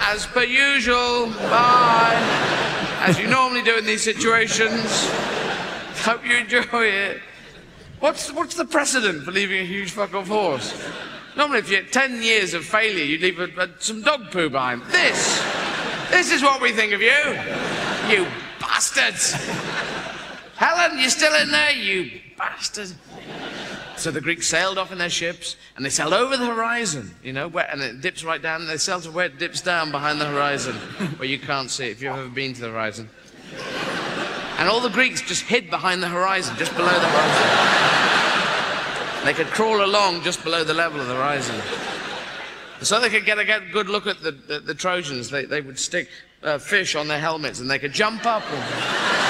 [0.01, 2.17] As per usual, bye!
[3.01, 5.07] As you normally do in these situations.
[6.01, 7.21] Hope you enjoy it.
[7.99, 10.73] What's, what's the precedent for leaving a huge fuck off horse?
[11.37, 14.49] Normally, if you had 10 years of failure, you'd leave a, a, some dog poo
[14.49, 14.81] behind.
[14.85, 15.39] This,
[16.09, 17.13] this is what we think of you.
[18.09, 18.27] You
[18.59, 19.33] bastards.
[20.55, 22.91] Helen, you still in there, you bastard?
[23.97, 27.33] So the Greeks sailed off in their ships, and they sailed over the horizon, you
[27.33, 29.91] know, where, and it dips right down, and they sailed to where it dips down
[29.91, 30.75] behind the horizon,
[31.17, 33.09] where you can't see it if you've ever been to the horizon.
[34.57, 38.06] And all the Greeks just hid behind the horizon, just below the horizon.
[39.23, 41.59] They could crawl along just below the level of the horizon.
[42.81, 45.29] So they could get a good look at the, the, the Trojans.
[45.29, 46.09] They, they would stick
[46.43, 48.43] uh, fish on their helmets and they could jump up.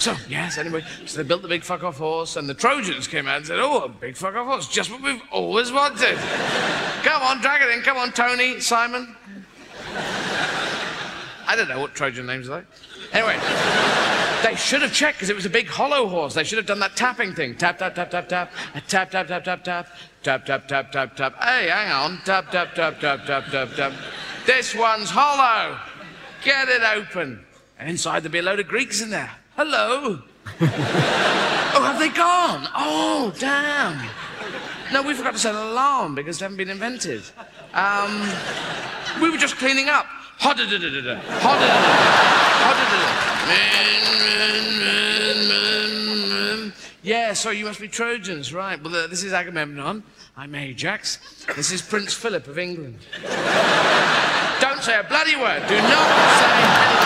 [0.00, 3.28] So, yes, anyway, so they built the big fuck off horse, and the Trojans came
[3.28, 6.16] out and said, Oh, a big fuck off horse, just what we've always wanted.
[7.02, 7.82] come on, drag it in.
[7.82, 9.14] Come on, Tony, Simon.
[11.46, 12.66] I don't know what Trojan names are like.
[13.12, 13.38] Anyway,
[14.42, 16.34] they should have checked because it was a big hollow horse.
[16.34, 17.56] They should have done that tapping thing.
[17.56, 18.52] Tap, tap, tap, tap, tap.
[18.88, 19.86] Tap, tap, tap, tap, tap.
[20.22, 21.42] Tap, tap, tap, tap, tap.
[21.42, 22.18] Hey, hang on.
[22.24, 23.92] Tap, tap, tap, tap, tap, tap, tap.
[24.46, 25.78] This one's hollow.
[26.44, 27.44] Get it open.
[27.78, 29.30] And inside there'd be a load of Greeks in there.
[29.56, 30.22] Hello.
[30.60, 32.68] oh, have they gone?
[32.74, 34.08] Oh, damn.
[34.92, 37.22] No, we forgot to set an alarm because they haven't been invented.
[37.74, 38.28] Um,
[39.20, 40.06] we were just cleaning up.
[40.40, 41.20] Hodda-da-da-da-da.
[41.20, 42.49] Hodda-da-da-da.
[47.02, 48.82] Yeah, so you must be Trojans, right?
[48.82, 50.02] Well, uh, this is Agamemnon.
[50.36, 51.18] I'm Ajax.
[51.56, 52.94] This is Prince Philip of England.
[54.60, 55.62] Don't say a bloody word.
[55.68, 56.08] Do not
[56.40, 57.00] say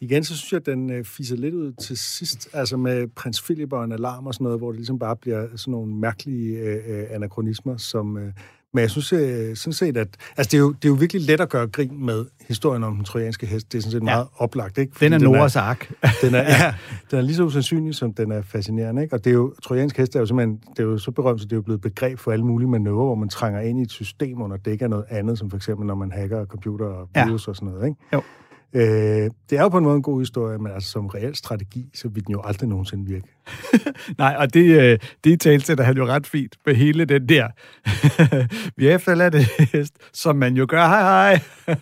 [0.00, 3.42] Igen, så synes jeg, at den øh, fiser lidt ud til sidst, altså med prins
[3.42, 6.58] Philip og en alarm og sådan noget, hvor det ligesom bare bliver sådan nogle mærkelige
[6.58, 8.18] øh, øh anachronismer, som...
[8.18, 8.32] Øh,
[8.76, 10.08] men jeg synes øh, sådan set, at...
[10.36, 12.94] Altså, det er, jo, det er jo virkelig let at gøre grin med historien om
[12.94, 13.72] den trojanske hest.
[13.72, 14.92] Det er sådan set meget oplagt, ikke?
[15.00, 15.90] Den er Noras ark.
[16.22, 16.74] Den er, ja,
[17.10, 19.02] den er lige så usandsynlig, som den er fascinerende.
[19.02, 19.14] Ikke?
[19.14, 21.44] Og det er jo, trojansk hest er jo simpelthen det er jo så berømt, så
[21.46, 23.90] det er jo blevet begreb for alle mulige manøvrer, hvor man trænger ind i et
[23.90, 27.26] system under dæk af noget andet, som for eksempel når man hacker computer og Ja.
[27.26, 27.86] virus og sådan noget.
[27.88, 28.00] Ikke?
[28.12, 28.22] Jo.
[28.76, 31.90] Øh, det er jo på en måde en god historie, men altså som reel strategi,
[31.94, 33.26] så vil den jo aldrig nogensinde virke.
[34.18, 37.48] Nej, og det, øh, det talsætter han jo ret fint med hele den der.
[38.80, 40.86] vi efterlader det hest, som man jo gør.
[40.86, 41.40] Hej, hej.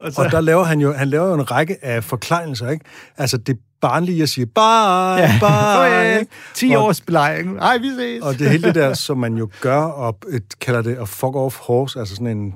[0.00, 2.84] og, så, og der laver han jo, han laver jo en række af forklejninger, ikke?
[3.16, 5.38] Altså det barnlige, jeg siger, bye, ja.
[5.40, 6.20] bye.
[6.20, 6.32] Ikke?
[6.54, 7.58] 10 års belejring.
[7.58, 8.22] Ej, vi ses.
[8.22, 11.36] Og det hele det der, som man jo gør, og et, kalder det a fuck
[11.36, 12.54] off horse, altså sådan en...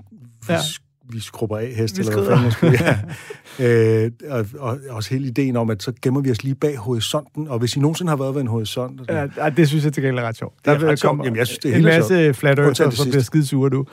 [0.49, 0.59] Ja
[1.13, 2.79] vi skrubber af hest, eller hvad man skulle.
[2.81, 2.99] Ja.
[3.61, 7.49] Øh, og, og, også hele ideen om, at så gemmer vi os lige bag horisonten,
[7.49, 9.01] og hvis I nogensinde har været ved en horisont...
[9.09, 10.55] Ja, ja, det synes jeg til gengæld er ret sjovt.
[10.65, 11.25] Der det er ret sjovt.
[11.25, 13.87] Jamen, jeg synes, det er en masse flat earther, som bliver skide sure nu.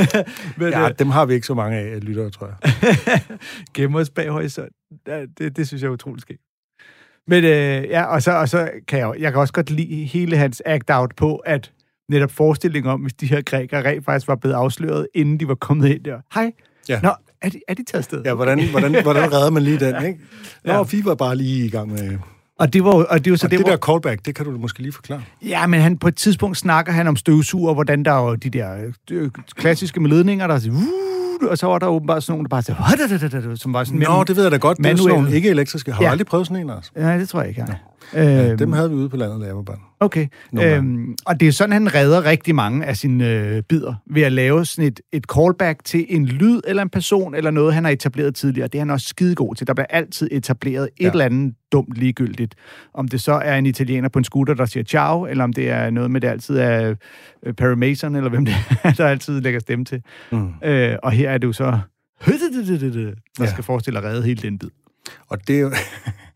[0.58, 3.20] Men, ja, dem har vi ikke så mange af, lyttere, tror jeg.
[3.74, 4.72] gemmer os bag horisonten.
[5.06, 6.40] Ja, det, det synes jeg er utroligt skægt.
[7.28, 10.36] Men øh, ja, og så, og så kan jeg, jeg kan også godt lide hele
[10.36, 11.72] hans act-out på, at
[12.08, 15.54] netop forestilling om, hvis de her grækere rent faktisk var blevet afsløret, inden de var
[15.54, 16.18] kommet ind der.
[16.34, 16.52] Hej,
[16.88, 17.00] ja.
[17.02, 17.10] Nå,
[17.42, 18.22] er de, er de taget sted?
[18.24, 20.20] Ja, hvordan, hvordan, hvordan redder man lige den, ikke?
[20.64, 20.82] Nå, ja.
[20.82, 22.18] vi var bare lige i gang med...
[22.58, 23.92] Og det var, og det var så og det, det der hvor...
[23.92, 25.22] callback, det kan du måske lige forklare.
[25.42, 28.92] Ja, men han på et tidspunkt snakker han om støvsuger, hvordan der er de der
[29.10, 30.74] øh, klassiske med ledninger, der siger,
[31.50, 34.36] og så var der åbenbart sådan nogen, der bare sagde, som var sådan Nå, det
[34.36, 34.78] ved jeg da godt.
[34.78, 35.92] Det er sådan nogle ikke elektriske.
[35.92, 36.10] Har ja.
[36.10, 36.90] aldrig prøvet sådan en, altså?
[36.96, 37.74] Nej, det tror jeg ikke, jeg Ja,
[38.14, 39.80] øhm, dem havde vi ude på landet, barn.
[40.00, 40.26] Okay.
[40.62, 44.32] Øhm, og det er sådan, han redder rigtig mange af sine øh, bidder, ved at
[44.32, 47.90] lave sådan et, et callback til en lyd eller en person, eller noget, han har
[47.90, 48.68] etableret tidligere.
[48.68, 49.66] Det er han også skidegod til.
[49.66, 51.10] Der bliver altid etableret et ja.
[51.10, 52.54] eller andet dumt ligegyldigt.
[52.94, 55.70] Om det så er en italiener på en scooter, der siger ciao, eller om det
[55.70, 56.94] er noget med, det altid er
[57.46, 60.02] øh, Perry Mason, eller hvem det er, der altid lægger stemme til.
[60.32, 60.48] Mm.
[60.64, 61.78] Øh, og her er det jo så
[63.38, 64.68] der skal forestille at redde hele den bid.
[65.28, 65.72] Og det er jo...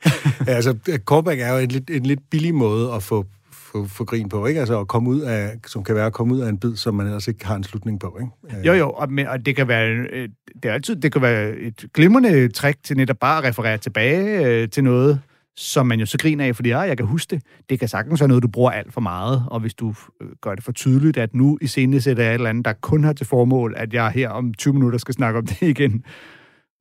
[0.46, 0.78] altså,
[1.09, 4.46] callback er jo en lidt, en lidt billig måde at få, få, få grin på,
[4.46, 4.61] ikke?
[4.61, 6.94] Altså at komme ud af, som kan være at komme ud af en bid, som
[6.94, 8.59] man ellers ikke har en slutning på, ikke?
[8.59, 8.66] Øh.
[8.66, 10.28] Jo, jo, og, men, og det kan være, øh,
[10.62, 14.46] det er altid, det kan være et glimrende trick til netop bare at referere tilbage
[14.46, 15.20] øh, til noget,
[15.57, 17.42] som man jo så griner af, fordi ja, jeg kan huske det.
[17.70, 20.55] Det kan sagtens være noget, du bruger alt for meget, og hvis du øh, gør
[20.55, 23.12] det for tydeligt, at nu i scene sætter jeg et eller andet, der kun har
[23.12, 26.05] til formål, at jeg her om 20 minutter skal snakke om det igen.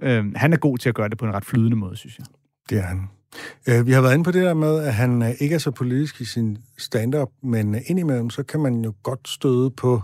[0.02, 2.26] Øh, han er god til at gøre det på en ret flydende måde, synes jeg.
[2.70, 3.10] Det er han.
[3.70, 5.72] Øh, vi har været inde på det der med, at han øh, ikke er så
[5.72, 10.02] politisk i sin stand-up, men øh, indimellem, så kan man jo godt støde på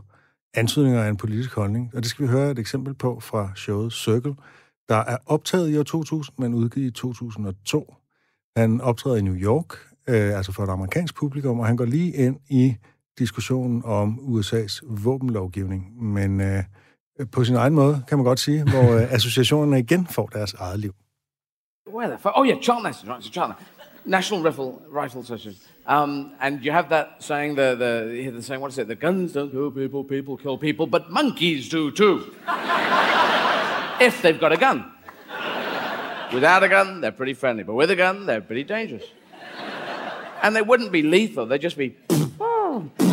[0.53, 1.91] antydninger af en politisk holdning.
[1.93, 4.35] Og det skal vi høre et eksempel på fra showet Circle,
[4.89, 7.93] der er optaget i år 2000, men udgivet i 2002.
[8.57, 9.73] Han optræder i New York,
[10.09, 12.75] øh, altså for et amerikansk publikum, og han går lige ind i
[13.19, 16.03] diskussionen om USA's våbenlovgivning.
[16.03, 16.63] Men øh,
[17.31, 20.79] på sin egen måde, kan man godt sige, hvor øh, associationerne igen får deres eget
[20.79, 20.93] liv.
[21.85, 22.33] Where the fuck?
[22.35, 23.63] Oh, yeah, Charlton, right, so Charlton.
[24.05, 25.59] National Rifle, Rifle Association.
[25.85, 28.87] Um, and you have that saying, the, the, the saying, what is it?
[28.87, 32.35] The guns don't kill people, people kill people, but monkeys do too.
[34.01, 34.91] if they've got a gun.
[36.33, 39.03] Without a gun, they're pretty friendly, but with a gun, they're pretty dangerous.
[40.41, 41.95] And they wouldn't be lethal, they'd just be.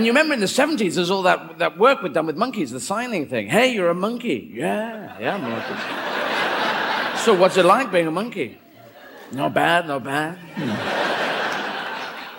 [0.00, 2.70] And you remember in the 70s, there's all that, that work we'd done with monkeys,
[2.70, 3.48] the signing thing.
[3.48, 4.50] Hey, you're a monkey.
[4.50, 5.74] Yeah, yeah, I'm a monkey.
[7.22, 8.58] so, what's it like being a monkey?
[9.30, 10.38] Not bad, not bad.
[10.56, 10.70] Hmm.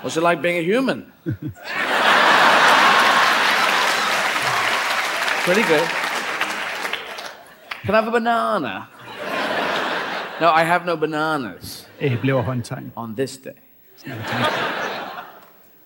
[0.02, 1.12] What's it like being a human?
[5.44, 5.88] Pretty good.
[7.84, 8.90] Can I have a banana?
[10.42, 11.86] No, I have no bananas.
[12.98, 13.54] On this day.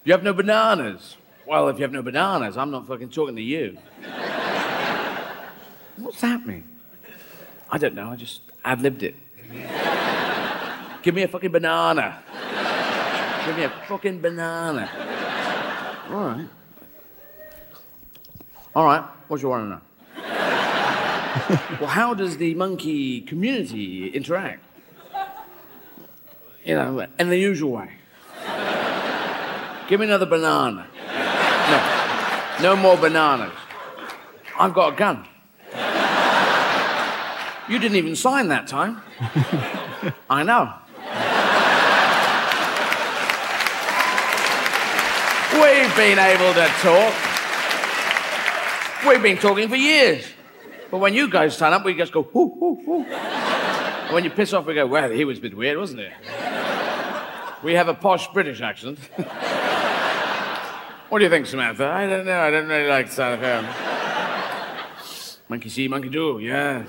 [0.06, 1.18] You have no bananas.
[1.48, 3.78] Well, if you have no bananas, I'm not fucking talking to you.
[5.98, 6.68] What's that mean?
[7.70, 8.10] I don't know.
[8.10, 9.16] I just ad libbed it.
[11.04, 12.20] Give me a fucking banana.
[13.46, 14.90] Give me a fucking banana.
[16.10, 16.48] All right.
[18.76, 19.04] All right.
[19.28, 19.82] What do you want to know?
[21.80, 24.64] well, how does the monkey community interact?
[26.64, 27.92] You know, in the usual way.
[29.88, 30.88] Give me another banana.
[31.70, 31.80] No.
[32.62, 33.54] No more bananas.
[34.60, 35.26] I've got a gun.
[37.68, 39.02] You didn't even sign that time.
[40.30, 40.72] I know.
[45.54, 47.14] We've been able to talk.
[49.08, 50.26] We've been talking for years.
[50.92, 53.04] But when you guys turn up, we just go, whoo, whoo, whoo.
[53.06, 56.10] And when you piss off, we go, well, he was a bit weird, wasn't he?
[57.64, 59.00] We have a posh British accent.
[61.10, 61.86] What do you think, Samantha?
[61.86, 62.40] I don't know.
[62.40, 63.62] I don't really like Africa.
[65.48, 66.40] monkey see, monkey do.
[66.40, 66.84] Yeah.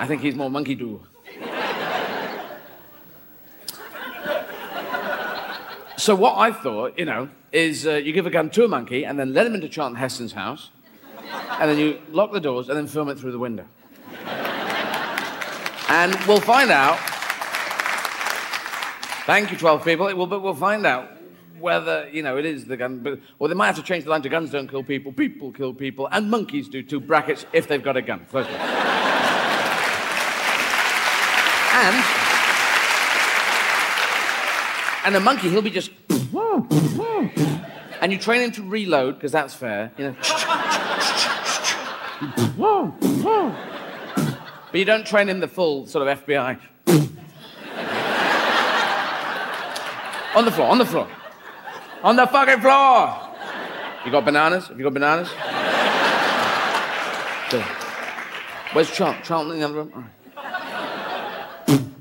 [0.00, 1.00] I think he's more monkey do.
[5.96, 9.04] So what I thought, you know, is uh, you give a gun to a monkey
[9.04, 10.70] and then let him into Charlton Heston's house,
[11.60, 13.66] and then you lock the doors and then film it through the window.
[15.88, 16.98] and we'll find out.
[19.24, 20.08] Thank you, 12 people.
[20.08, 21.17] It will, but we'll find out
[21.60, 23.00] whether, you know, it is the gun.
[23.00, 25.52] But, or they might have to change the line to guns don't kill people, people
[25.52, 28.26] kill people, and monkeys do two brackets if they've got a gun.
[28.30, 28.44] One.
[31.74, 32.04] and,
[35.06, 35.90] and a monkey, he'll be just.
[38.00, 39.92] And you train him to reload, because that's fair.
[39.98, 40.16] You know.
[44.70, 46.58] But you don't train him the full sort of FBI.
[50.34, 51.08] on the floor, on the floor.
[52.02, 53.28] On the fucking floor!
[54.04, 54.68] You got bananas?
[54.68, 55.28] Have you got bananas?
[58.72, 59.22] Where's Charlton?
[59.22, 60.10] Charlton in the other room?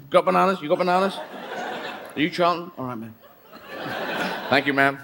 [0.10, 0.62] Got bananas?
[0.62, 1.18] You got bananas?
[2.16, 2.72] Are you Charlton?
[2.78, 3.16] All right, man.
[4.50, 5.00] Thank you, ma'am.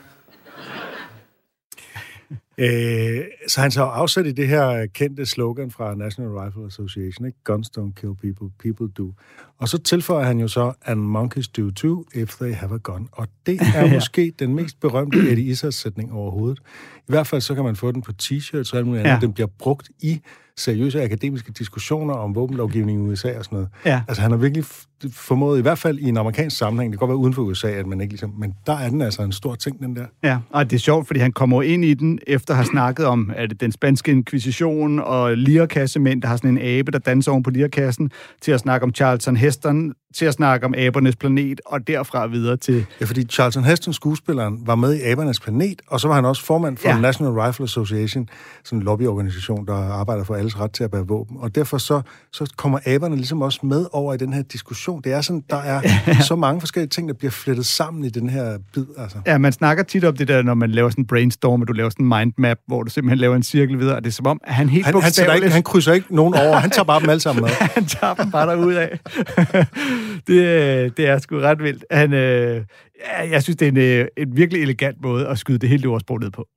[2.58, 7.38] Øh, så han så afsat i det her kendte slogan fra National Rifle Association, ikke?
[7.44, 9.14] Guns don't kill people, people do.
[9.58, 13.10] Og så tilføjer han jo så, and monkeys do too, if they have a gun.
[13.12, 13.94] Og det er ja.
[13.94, 16.60] måske den mest berømte Eddie Izzard-sætning overhovedet.
[16.98, 19.14] I hvert fald så kan man få den på t-shirts og alt muligt andet.
[19.14, 19.20] Ja.
[19.22, 20.22] Den bliver brugt i
[20.58, 23.70] seriøse akademiske diskussioner om våbenlovgivning i USA og sådan noget.
[23.86, 24.02] Ja.
[24.08, 24.66] Altså han har virkelig
[25.12, 27.68] formået, i hvert fald i en amerikansk sammenhæng, det kan godt være uden for USA,
[27.68, 30.06] at man ikke ligesom, men der er den altså en stor ting, den der.
[30.24, 33.06] Ja, og det er sjovt, fordi han kommer ind i den, efter at have snakket
[33.06, 37.44] om at den spanske inkvisition og lirkassemænd, der har sådan en abe, der danser oven
[37.44, 41.88] på lirkassen, til at snakke om Charlton Heston, til at snakke om abernes planet, og
[41.88, 42.86] derfra videre til...
[43.02, 46.46] Ja, fordi Charlton Heston, skuespilleren, var med i Abernes Planet, og så var han også
[46.46, 47.00] formand for ja.
[47.00, 48.30] National Rifle Association,
[48.64, 51.38] sådan en lobbyorganisation, der arbejder for alles ret til at bære våben.
[51.40, 52.02] Og derfor så,
[52.34, 55.02] så kommer aberne ligesom også med over i den her diskussion.
[55.04, 56.20] Det er sådan, der er ja.
[56.32, 58.86] så mange forskellige ting, der bliver flettet sammen i den her bid.
[58.98, 59.18] Altså.
[59.26, 61.74] Ja, man snakker tit om det der, når man laver sådan en brainstorm, og du
[61.74, 64.28] laver sådan en mindmap, hvor du simpelthen laver en cirkel videre, og det er som
[64.28, 66.84] om, at han helt han, han, sætter ikke, han krydser ikke nogen over, han tager
[66.84, 67.50] bare dem alle sammen med.
[67.78, 69.00] han tager dem bare derud af.
[70.28, 71.86] det, det er sgu ret vildt.
[71.92, 72.66] Han, øh,
[73.32, 76.20] jeg synes, det er en, øh, en virkelig elegant måde at skyde det hele ordsprog
[76.20, 76.48] ned på.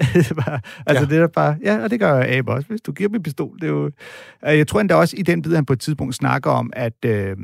[0.44, 1.14] bare, altså, ja.
[1.14, 1.56] det er bare...
[1.64, 3.58] Ja, og det gør Abe også, hvis du giver mig en pistol.
[3.60, 3.90] Det er jo,
[4.46, 7.04] øh, jeg tror endda også i den bid, han på et tidspunkt snakker om, at
[7.04, 7.36] øh,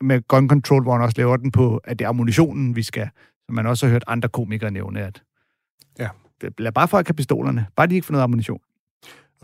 [0.00, 3.08] med gun control, hvor han også laver den på, at det er ammunitionen, vi skal...
[3.46, 5.22] Som man også har hørt andre komikere nævne, at
[5.98, 6.08] ja.
[6.58, 7.66] lad bare folk have pistolerne.
[7.76, 8.60] Bare de ikke får noget ammunition.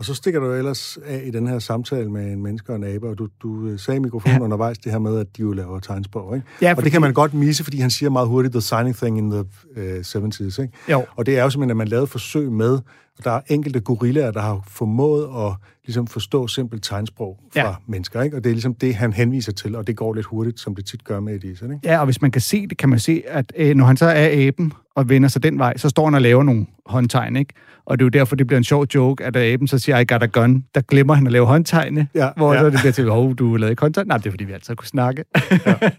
[0.01, 2.83] Og så stikker du ellers af i den her samtale med en menneske og en
[2.83, 4.43] abe, og du, du sagde i mikrofonen ja.
[4.43, 6.47] undervejs det her med, at de jo laver tegnsprog, ikke?
[6.61, 6.77] Ja, fordi...
[6.79, 9.31] Og det kan man godt misse, fordi han siger meget hurtigt, the signing thing in
[9.31, 10.69] the uh, 70s, ikke?
[10.91, 11.05] Jo.
[11.15, 12.79] Og det er jo simpelthen, at man lavede forsøg med,
[13.23, 15.53] der er enkelte gorillaer, der har formået at
[15.85, 17.75] ligesom forstå simpelt tegnsprog fra ja.
[17.87, 18.37] mennesker, ikke?
[18.37, 20.85] Og det er ligesom det, han henviser til, og det går lidt hurtigt, som det
[20.85, 21.87] tit gør med Edison, ikke?
[21.89, 24.05] Ja, og hvis man kan se det, kan man se, at øh, når han så
[24.05, 27.53] er aben og vender sig den vej, så står han og laver nogle håndtegn, ikke?
[27.85, 30.05] Og det er jo derfor, det bliver en sjov joke, at aben så siger, I
[30.05, 32.59] got a gun, der glemmer han at lave håndtegne, ja, hvor ja.
[32.59, 34.07] så det bliver til, hov, du lavede ikke håndtegn.
[34.07, 35.23] Nej, det er fordi, vi altid kunne snakke.
[35.65, 35.75] Ja.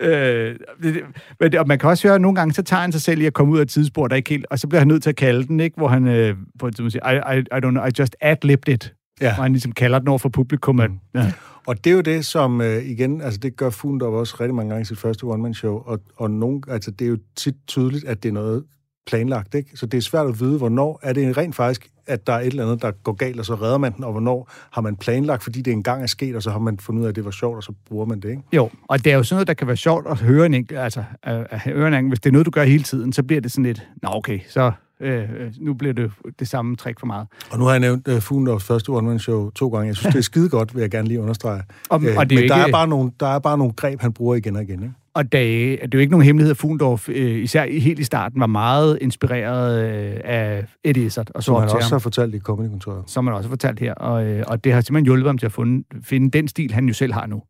[0.00, 1.02] øh, det,
[1.40, 3.26] men og man kan også høre, at nogle gange, så tager han sig selv i
[3.26, 5.10] at komme ud af et tidsspor, der ikke helt, og så bliver han nødt til
[5.10, 5.76] at kalde den, ikke?
[5.76, 8.94] Hvor han, øh, på, som siger, I, I, I, don't know, I just ad-libbed it.
[9.20, 9.34] Ja.
[9.34, 10.80] Hvor han ligesom kalder den over for publikum.
[10.80, 11.32] At, ja.
[11.66, 14.70] Og det er jo det, som øh, igen, altså det gør Fundorf også rigtig mange
[14.70, 18.22] gange i sit første one-man-show, og, og nogen, altså det er jo tit tydeligt, at
[18.22, 18.64] det er noget
[19.06, 19.70] planlagt, ikke?
[19.74, 22.46] Så det er svært at vide, hvornår er det rent faktisk, at der er et
[22.46, 25.42] eller andet, der går galt, og så redder man den, og hvornår har man planlagt,
[25.42, 27.30] fordi det engang er sket, og så har man fundet ud af, at det var
[27.30, 28.42] sjovt, og så bruger man det, ikke?
[28.52, 30.78] Jo, og det er jo sådan noget, der kan være sjovt at høre en enkelt,
[30.78, 32.10] altså at høre en enkelt.
[32.10, 34.40] Hvis det er noget, du gør hele tiden, så bliver det sådan lidt, nå okay,
[34.48, 35.28] så øh,
[35.60, 37.26] nu bliver det det samme trick for meget.
[37.50, 39.86] Og nu har jeg nævnt uh, Fundorfs første one-man-show to gange.
[39.86, 41.62] Jeg synes, det er skide godt, vil jeg gerne lige understrege.
[41.88, 42.54] Og, øh, og det er men ikke...
[42.54, 44.94] der, er bare nogle, der er bare nogle greb, han bruger igen og igen, ikke?
[45.16, 48.40] Og det, det er jo ikke nogen hemmelighed, at Fundorf, øh, især helt i starten,
[48.40, 51.30] var meget inspireret øh, af Eddie Izzard.
[51.34, 53.02] Og så Som han også har fortalt i Comedy-kontoret.
[53.06, 53.94] Som han også har fortalt her.
[53.94, 56.86] Og, øh, og det har simpelthen hjulpet ham til at finde, finde den stil, han
[56.86, 57.42] jo selv har nu.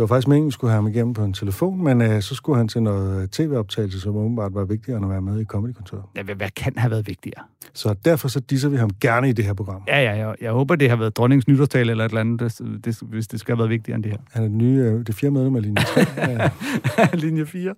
[0.00, 2.22] Det var faktisk meningen, at vi skulle have ham igennem på en telefon, men øh,
[2.22, 5.44] så skulle han til noget tv-optagelse, som åbenbart var vigtigere end at være med i
[5.44, 6.02] Comedy-kontoret.
[6.16, 7.42] Ja, hvad, hvad kan have været vigtigere?
[7.72, 9.82] Så derfor så disser vi ham gerne i det her program.
[9.88, 12.84] Ja, ja, jeg, jeg håber, det har været dronningens nytårstale eller et eller andet, det,
[12.84, 14.18] det, hvis det skal have været vigtigere end det her.
[14.30, 17.16] Han er den nye, øh, det fjerde medlem af linje 3.
[17.24, 17.74] linje 4.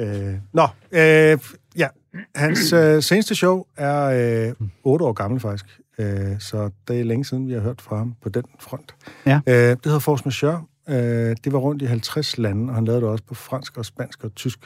[0.00, 1.38] øh, nå, øh,
[1.76, 1.88] ja.
[2.34, 6.06] Hans øh, seneste show er øh, 8 år gammel faktisk, øh,
[6.38, 8.94] så det er længe siden, vi har hørt fra ham på den front.
[9.26, 9.40] Ja.
[9.46, 10.62] Øh, det hedder Force Majeure.
[10.88, 13.84] Øh, det var rundt i 50 lande, og han lavede det også på fransk og
[13.84, 14.58] spansk og tysk.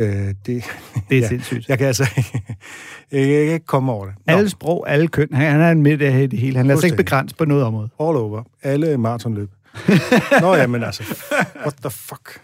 [0.00, 0.36] Øh, det,
[1.08, 1.68] det er ja, sindssygt.
[1.68, 2.04] Jeg kan altså
[3.12, 4.14] jeg kan ikke komme over det.
[4.26, 4.32] Nå.
[4.32, 5.28] Alle sprog, alle køn.
[5.32, 6.56] Han, han er en midt af det hele.
[6.56, 7.88] Han lader sig ikke begrænse på noget område.
[8.00, 8.42] All over.
[8.62, 9.50] Alle maratonløb.
[10.40, 11.02] Nå ja, men altså,
[11.56, 12.40] what the fuck?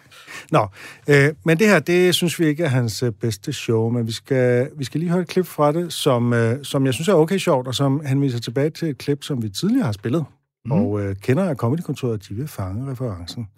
[0.50, 0.66] Nå,
[1.08, 4.12] øh, men det her, det synes vi ikke er hans øh, bedste show, men vi
[4.12, 7.14] skal, vi skal lige høre et klip fra det, som, øh, som jeg synes er
[7.14, 10.24] okay sjovt, og som henviser tilbage til et klip, som vi tidligere har spillet.
[10.64, 10.72] Mm.
[10.72, 13.48] Og øh, kender af Comedykontoret, de vil fange referencen.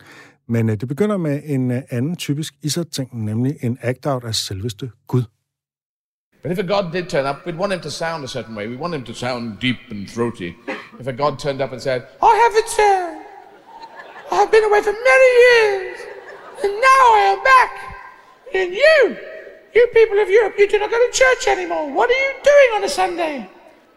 [0.49, 4.91] Men øh, det begynder med en øh, anden typisk isert-ting, nemlig en act-out af selveste
[5.07, 5.23] Gud.
[6.43, 8.67] But if a God did turn up, we'd want him to sound a certain way.
[8.67, 10.51] We want him to sound deep and throaty.
[11.01, 12.01] If a God turned up and said,
[12.31, 13.23] I have returned.
[14.33, 15.99] I have been away for many years,
[16.65, 17.73] and now I am back.
[18.59, 19.17] And you,
[19.75, 21.85] you people of Europe, you do not go to church anymore.
[21.97, 23.49] What are you doing on a Sunday?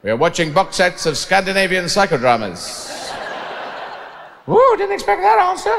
[0.05, 3.11] We are watching box sets of Scandinavian psychodramas.
[4.47, 5.75] Ooh, didn't expect that answer.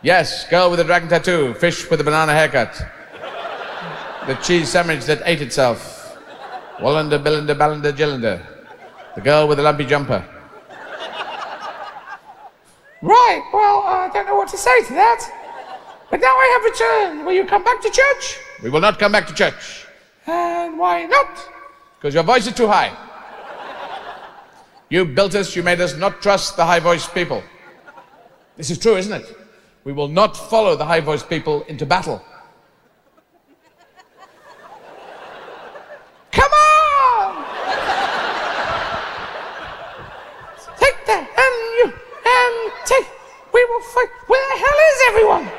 [0.00, 2.80] Yes, girl with a dragon tattoo, fish with a banana haircut.
[4.28, 6.16] The cheese sandwich that ate itself.
[6.78, 8.46] Wallander, Billander, Ballander, Gillander.
[9.16, 10.24] The girl with the lumpy jumper.
[13.02, 15.28] Right, well, uh, I don't know what to say to that.
[16.12, 17.26] But now I have returned.
[17.26, 18.38] Will you come back to church?
[18.62, 19.84] We will not come back to church.
[20.28, 21.40] And why not?
[21.98, 22.96] Because your voice is too high.
[24.88, 27.42] You built us, you made us not trust the high voiced people.
[28.56, 29.36] This is true, isn't it?
[29.84, 32.22] We will not follow the high voiced people into battle.
[36.30, 37.44] Come on!
[40.78, 41.92] Take that, and you,
[42.26, 43.06] and take.
[43.52, 44.08] We will fight.
[44.26, 45.50] Where the hell is everyone?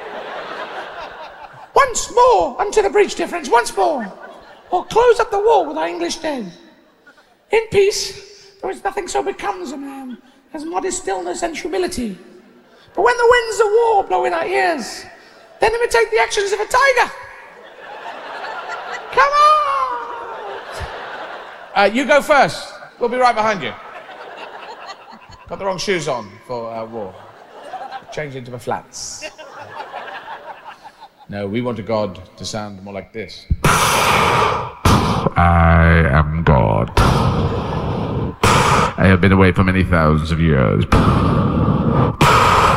[1.76, 4.12] Once more unto the breach difference, once more.
[4.72, 6.52] Or close up the wall with our English dead.
[7.52, 8.27] In peace,
[8.62, 10.18] there is nothing so becomes a man
[10.54, 12.18] as modest stillness and humility.
[12.96, 15.06] But when the winds of war blow in our ears,
[15.60, 17.12] then imitate the actions of a tiger.
[19.12, 19.48] Come on!
[21.76, 22.74] Uh, you go first.
[23.00, 23.74] We'll be right behind you.
[25.48, 27.14] Got the wrong shoes on for uh, war.
[28.12, 29.26] Change into the flats.
[31.30, 33.46] No, we want a god to sound more like this.
[35.36, 36.90] I am God.
[39.00, 40.84] I have been away for many thousands of years.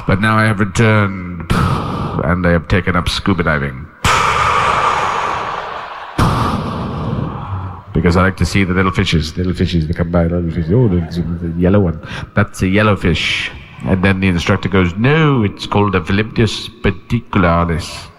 [0.07, 3.87] But now I have returned, and I have taken up scuba diving.
[7.95, 10.71] Because I like to see the little fishes, little fishes that come by, little fishes.
[10.71, 12.07] Oh, the yellow one.
[12.35, 13.51] That's a yellow fish.
[13.85, 18.11] And then the instructor goes, No, it's called a Philippus peticularis.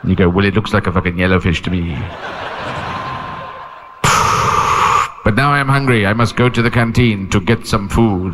[0.00, 1.94] And you go, Well, it looks like a fucking yellow fish to me.
[5.30, 6.06] But now I am hungry.
[6.06, 8.32] I must go to the canteen to get some food.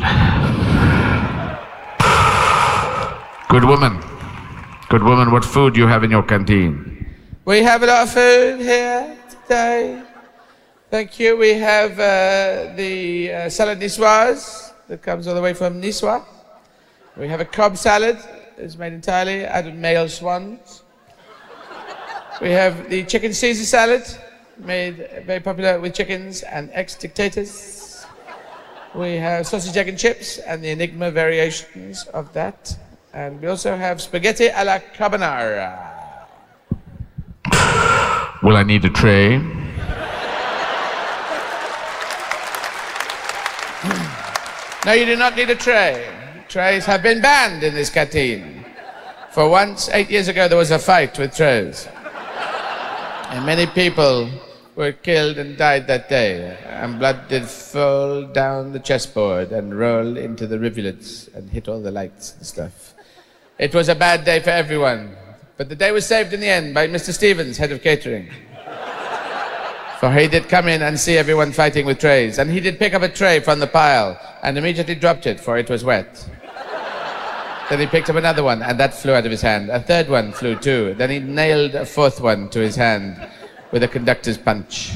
[3.49, 4.01] Good woman.
[4.89, 7.05] Good woman, what food do you have in your canteen?
[7.45, 10.01] We have a lot of food here today.
[10.89, 11.37] Thank you.
[11.37, 16.25] We have uh, the uh, salad niçoise that comes all the way from Niçoise.
[17.15, 18.17] We have a cob salad.
[18.57, 20.81] It's made entirely out of male swans.
[22.41, 24.03] We have the chicken Caesar salad,
[24.59, 28.05] made very popular with chickens and ex-dictators.
[28.95, 32.75] We have sausage, egg, and chips, and the enigma variations of that.
[33.13, 35.93] And we also have spaghetti alla carbonara.
[38.43, 39.37] Will I need a tray?
[44.85, 46.07] no, you do not need a tray.
[46.47, 48.65] Trays have been banned in this canteen.
[49.31, 51.87] For once, eight years ago, there was a fight with trays.
[53.29, 54.29] And many people
[54.77, 60.15] were killed and died that day, and blood did fall down the chessboard and roll
[60.15, 62.93] into the rivulets and hit all the lights and stuff.
[63.57, 65.15] It was a bad day for everyone,
[65.57, 67.11] but the day was saved in the end by Mr.
[67.11, 68.29] Stevens, head of catering.
[69.99, 72.93] For he did come in and see everyone fighting with trays, and he did pick
[72.93, 76.29] up a tray from the pile and immediately dropped it, for it was wet.
[77.71, 79.71] Then he picked up another one, and that flew out of his hand.
[79.71, 80.93] A third one flew too.
[80.93, 83.27] Then he nailed a fourth one to his hand
[83.73, 84.91] with a conductor's punch.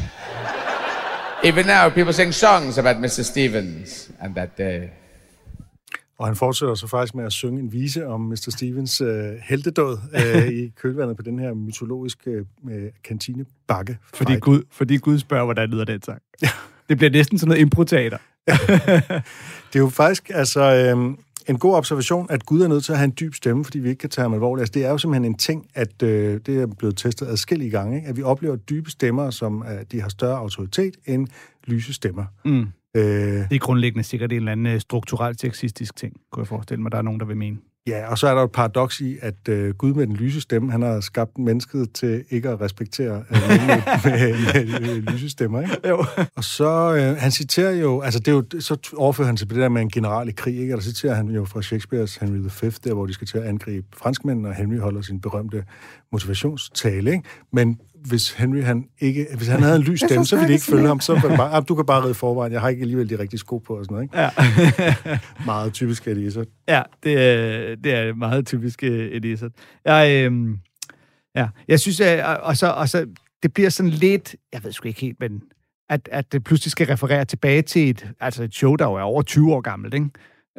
[1.43, 3.23] Even now, people sing songs about Mr.
[3.23, 4.89] Stevens and that day.
[6.17, 8.47] Og han fortsætter så faktisk med at synge en vise om Mr.
[8.49, 12.31] Stevens øh, heltedåd øh, i kølvandet på den her mytologiske
[12.71, 13.97] øh, kantinebakke.
[14.13, 16.21] Fordi Gud, fordi Gud spørger, hvordan lyder den sang.
[16.89, 18.17] Det bliver næsten sådan noget improteater.
[19.67, 21.17] Det er jo faktisk altså, øh,
[21.49, 23.89] en god observation, at Gud er nødt til at have en dyb stemme, fordi vi
[23.89, 24.61] ikke kan tage ham alvorligt.
[24.61, 27.95] Altså, det er jo simpelthen en ting, at øh, det er blevet testet adskillige gange,
[27.97, 28.07] ikke?
[28.07, 31.27] at vi oplever dybe stemmer, som øh, de har større autoritet end
[31.67, 32.25] lyse stemmer.
[32.45, 32.59] Mm.
[32.95, 36.81] Øh, Det er grundlæggende sikkert en eller anden øh, strukturelt sexistisk ting, kunne jeg forestille
[36.81, 37.57] mig, der er nogen, der vil mene.
[37.87, 40.71] Ja, og så er der et paradoks i, at øh, Gud med den lyse stemme,
[40.71, 43.63] han har skabt mennesket til ikke at respektere øh, med,
[44.03, 45.89] med, med, med lyse stemmer, ikke?
[45.89, 46.05] Jo.
[46.35, 49.53] Og så, øh, han citerer jo, altså det er jo, så overfører han sig på
[49.53, 50.73] det der med en general i krig, ikke?
[50.73, 53.43] Og der citerer han jo fra Shakespeares Henry V, der hvor de skal til at
[53.43, 55.63] angribe franskmændene, og Henry holder sin berømte
[56.11, 57.23] motivationstale, ikke?
[57.53, 60.65] Men hvis Henry han ikke, hvis han havde en lys stemme, så ville de ikke
[60.65, 60.99] følge ham.
[60.99, 63.19] Så var det bare, ah, du kan bare ride forvejen, jeg har ikke alligevel de
[63.19, 64.19] rigtige sko på og sådan noget, ikke?
[64.19, 65.17] Ja.
[65.45, 66.45] Meget typisk det, så.
[66.67, 69.63] Ja, det er, det er meget typisk uh, Elisabeth.
[69.85, 70.57] Jeg, øhm,
[71.35, 73.05] ja, jeg synes, at, og, så, og så,
[73.43, 75.41] det bliver sådan lidt, jeg ved sgu ikke helt, men
[75.89, 79.01] at, at det pludselig skal referere tilbage til et, altså et show, der jo er
[79.01, 80.09] over 20 år gammelt, ikke?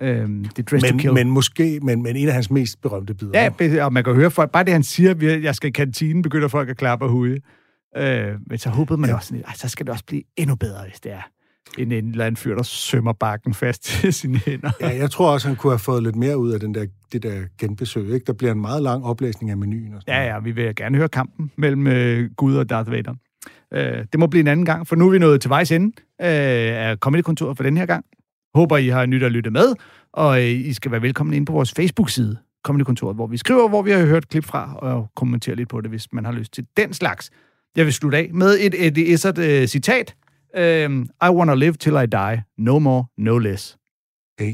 [0.01, 1.13] Øhm, det Dress to Kill.
[1.13, 3.51] Men, men måske, men, men en af hans mest berømte bidder.
[3.61, 6.49] Ja, og man kan høre folk, bare det han siger, jeg skal i kantinen, begynder
[6.49, 7.39] folk at klappe og hude.
[7.97, 9.17] Øh, men så håbede man ja.
[9.17, 11.21] også "Ej, så skal det også blive endnu bedre, hvis det er
[11.79, 14.71] en, en eller anden fyr, der sømmer bakken fast til sine hænder.
[14.81, 17.23] Ja, jeg tror også, han kunne have fået lidt mere ud af den der, det
[17.23, 18.11] der genbesøg.
[18.15, 18.25] Ikke?
[18.27, 19.95] Der bliver en meget lang oplæsning af menuen.
[19.95, 23.15] Og sådan Ja, ja, vi vil gerne høre kampen mellem øh, Gud og Darth Vader.
[23.73, 25.87] Øh, det må blive en anden gang, for nu er vi nået til vejs ende
[26.21, 26.27] øh,
[26.89, 28.05] af Comedy-kontoret for den her gang.
[28.55, 29.75] Håber, I har nyt at lytte med,
[30.13, 33.83] og øh, I skal være velkomne ind på vores Facebook-side, Comedy-kontoret, hvor vi skriver, hvor
[33.83, 36.67] vi har hørt klip fra, og kommenterer lidt på det, hvis man har lyst til
[36.77, 37.31] den slags.
[37.77, 40.15] Jeg vil slutte af med et Eddie Izzard øh, citat.
[40.57, 42.43] Øh, I wanna live till I die.
[42.59, 43.77] No more, no less.
[44.39, 44.53] Hey.